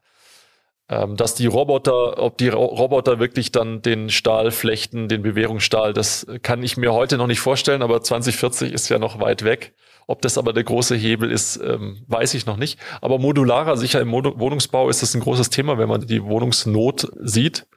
ähm, 0.90 1.16
dass 1.16 1.36
die 1.36 1.46
Roboter, 1.46 2.22
ob 2.22 2.38
die 2.38 2.50
Roboter 2.50 3.20
wirklich 3.20 3.52
dann 3.52 3.82
den 3.82 4.10
Stahl 4.10 4.52
flechten, 4.52 5.08
den 5.08 5.22
Bewährungsstahl, 5.22 5.94
das 5.94 6.26
kann 6.42 6.64
ich 6.64 6.78
mir 6.78 6.94
heute 6.94 7.18
noch 7.18 7.28
nicht 7.28 7.40
vorstellen, 7.40 7.84
aber 7.84 8.02
2040 8.02 8.74
ist 8.74 8.90
ja 8.90 8.98
noch 8.98 9.20
weit 9.20 9.44
weg. 9.44 9.74
Ob 10.08 10.24
das 10.24 10.40
aber 10.40 10.54
der 10.54 10.64
große 10.64 10.96
Hebel 10.96 11.32
ist, 11.32 11.58
ähm, 11.58 12.04
weiß 12.08 12.34
ich 12.34 12.48
noch 12.48 12.58
nicht. 12.58 12.80
Aber 13.00 13.20
modularer, 13.20 13.78
sicher 13.78 14.02
im 14.02 14.12
Wohnungsbau 14.12 14.90
ist 14.90 15.04
das 15.04 15.14
ein 15.14 15.22
großes 15.22 15.52
Thema, 15.52 15.78
wenn 15.78 15.88
man 15.88 16.02
die 16.02 16.24
Wohnungsnot 16.24 17.08
sieht. 17.20 17.68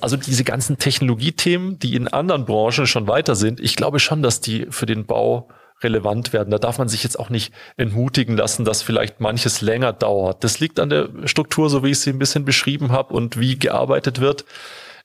Also 0.00 0.16
diese 0.16 0.44
ganzen 0.44 0.78
Technologiethemen, 0.78 1.78
die 1.78 1.96
in 1.96 2.06
anderen 2.06 2.44
Branchen 2.44 2.86
schon 2.86 3.08
weiter 3.08 3.34
sind, 3.34 3.58
ich 3.58 3.74
glaube 3.74 3.98
schon, 3.98 4.22
dass 4.22 4.40
die 4.40 4.66
für 4.70 4.86
den 4.86 5.06
Bau 5.06 5.48
relevant 5.82 6.32
werden. 6.32 6.50
Da 6.50 6.58
darf 6.58 6.78
man 6.78 6.88
sich 6.88 7.02
jetzt 7.02 7.18
auch 7.18 7.30
nicht 7.30 7.52
entmutigen 7.76 8.36
lassen, 8.36 8.64
dass 8.64 8.82
vielleicht 8.82 9.20
manches 9.20 9.60
länger 9.60 9.92
dauert. 9.92 10.44
Das 10.44 10.60
liegt 10.60 10.80
an 10.80 10.90
der 10.90 11.08
Struktur, 11.24 11.70
so 11.70 11.84
wie 11.84 11.90
ich 11.90 12.00
sie 12.00 12.10
ein 12.10 12.18
bisschen 12.18 12.44
beschrieben 12.44 12.90
habe 12.92 13.14
und 13.14 13.38
wie 13.38 13.58
gearbeitet 13.58 14.20
wird. 14.20 14.44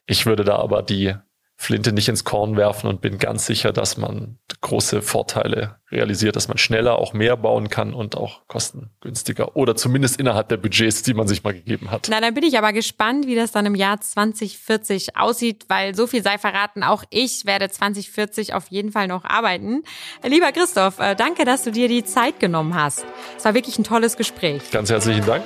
Ich 0.06 0.26
würde 0.26 0.44
da 0.44 0.56
aber 0.56 0.82
die 0.82 1.14
Flinte 1.56 1.92
nicht 1.92 2.08
ins 2.08 2.24
Korn 2.24 2.56
werfen 2.56 2.88
und 2.88 3.00
bin 3.00 3.18
ganz 3.18 3.46
sicher, 3.46 3.72
dass 3.72 3.96
man 3.96 4.38
große 4.60 5.02
Vorteile 5.02 5.76
realisiert, 5.90 6.36
dass 6.36 6.48
man 6.48 6.58
schneller 6.58 6.98
auch 6.98 7.12
mehr 7.12 7.36
bauen 7.36 7.68
kann 7.68 7.94
und 7.94 8.16
auch 8.16 8.46
kostengünstiger 8.48 9.56
oder 9.56 9.76
zumindest 9.76 10.18
innerhalb 10.18 10.48
der 10.48 10.56
Budgets, 10.56 11.02
die 11.02 11.14
man 11.14 11.28
sich 11.28 11.44
mal 11.44 11.54
gegeben 11.54 11.90
hat. 11.90 12.08
Na, 12.10 12.20
dann 12.20 12.34
bin 12.34 12.44
ich 12.44 12.58
aber 12.58 12.72
gespannt, 12.72 13.26
wie 13.26 13.36
das 13.36 13.52
dann 13.52 13.66
im 13.66 13.74
Jahr 13.74 14.00
2040 14.00 15.16
aussieht, 15.16 15.66
weil 15.68 15.94
so 15.94 16.06
viel 16.06 16.22
sei 16.22 16.38
verraten, 16.38 16.82
auch 16.82 17.04
ich 17.10 17.46
werde 17.46 17.70
2040 17.70 18.54
auf 18.54 18.68
jeden 18.68 18.90
Fall 18.90 19.06
noch 19.06 19.24
arbeiten. 19.24 19.82
Lieber 20.24 20.50
Christoph, 20.52 20.98
äh, 20.98 21.14
danke, 21.14 21.44
dass 21.44 21.62
du 21.62 21.70
dir 21.70 21.88
die 21.88 22.04
Zeit 22.04 22.40
genommen 22.40 22.74
hast. 22.74 23.04
Es 23.36 23.44
war 23.44 23.54
wirklich 23.54 23.78
ein 23.78 23.84
tolles 23.84 24.16
Gespräch. 24.16 24.70
Ganz 24.70 24.90
herzlichen 24.90 25.24
Dank. 25.24 25.44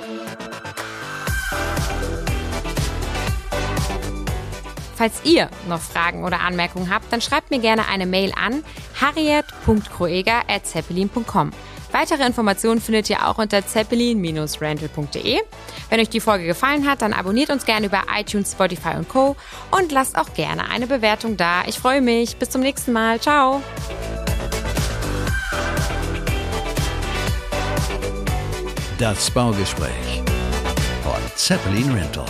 Falls 4.99 5.21
ihr 5.23 5.49
noch 5.69 5.79
Fragen 5.79 6.25
oder 6.25 6.41
Anmerkungen 6.41 6.93
habt, 6.93 7.13
dann 7.13 7.21
schreibt 7.21 7.51
mir 7.51 7.59
gerne 7.59 7.87
eine 7.87 8.05
Mail 8.05 8.33
an 8.35 8.65
harriet.kroeger.zeppelin.com. 8.99 11.51
Weitere 11.93 12.25
Informationen 12.25 12.81
findet 12.81 13.09
ihr 13.09 13.25
auch 13.25 13.37
unter 13.37 13.65
zeppelin-rental.de. 13.65 15.39
Wenn 15.89 15.99
euch 16.01 16.09
die 16.09 16.19
Folge 16.19 16.45
gefallen 16.45 16.85
hat, 16.85 17.01
dann 17.01 17.13
abonniert 17.13 17.49
uns 17.49 17.63
gerne 17.63 17.85
über 17.85 18.01
iTunes, 18.13 18.51
Spotify 18.51 18.97
und 18.97 19.07
Co. 19.07 19.37
und 19.71 19.93
lasst 19.93 20.17
auch 20.17 20.33
gerne 20.33 20.69
eine 20.69 20.85
Bewertung 20.85 21.37
da. 21.37 21.63
Ich 21.65 21.79
freue 21.79 22.01
mich. 22.01 22.35
Bis 22.35 22.49
zum 22.49 22.59
nächsten 22.59 22.91
Mal. 22.91 23.21
Ciao. 23.21 23.63
Das 28.97 29.31
Baugespräch 29.31 30.23
von 31.03 31.21
Zeppelin 31.37 31.89
Rental. 31.93 32.25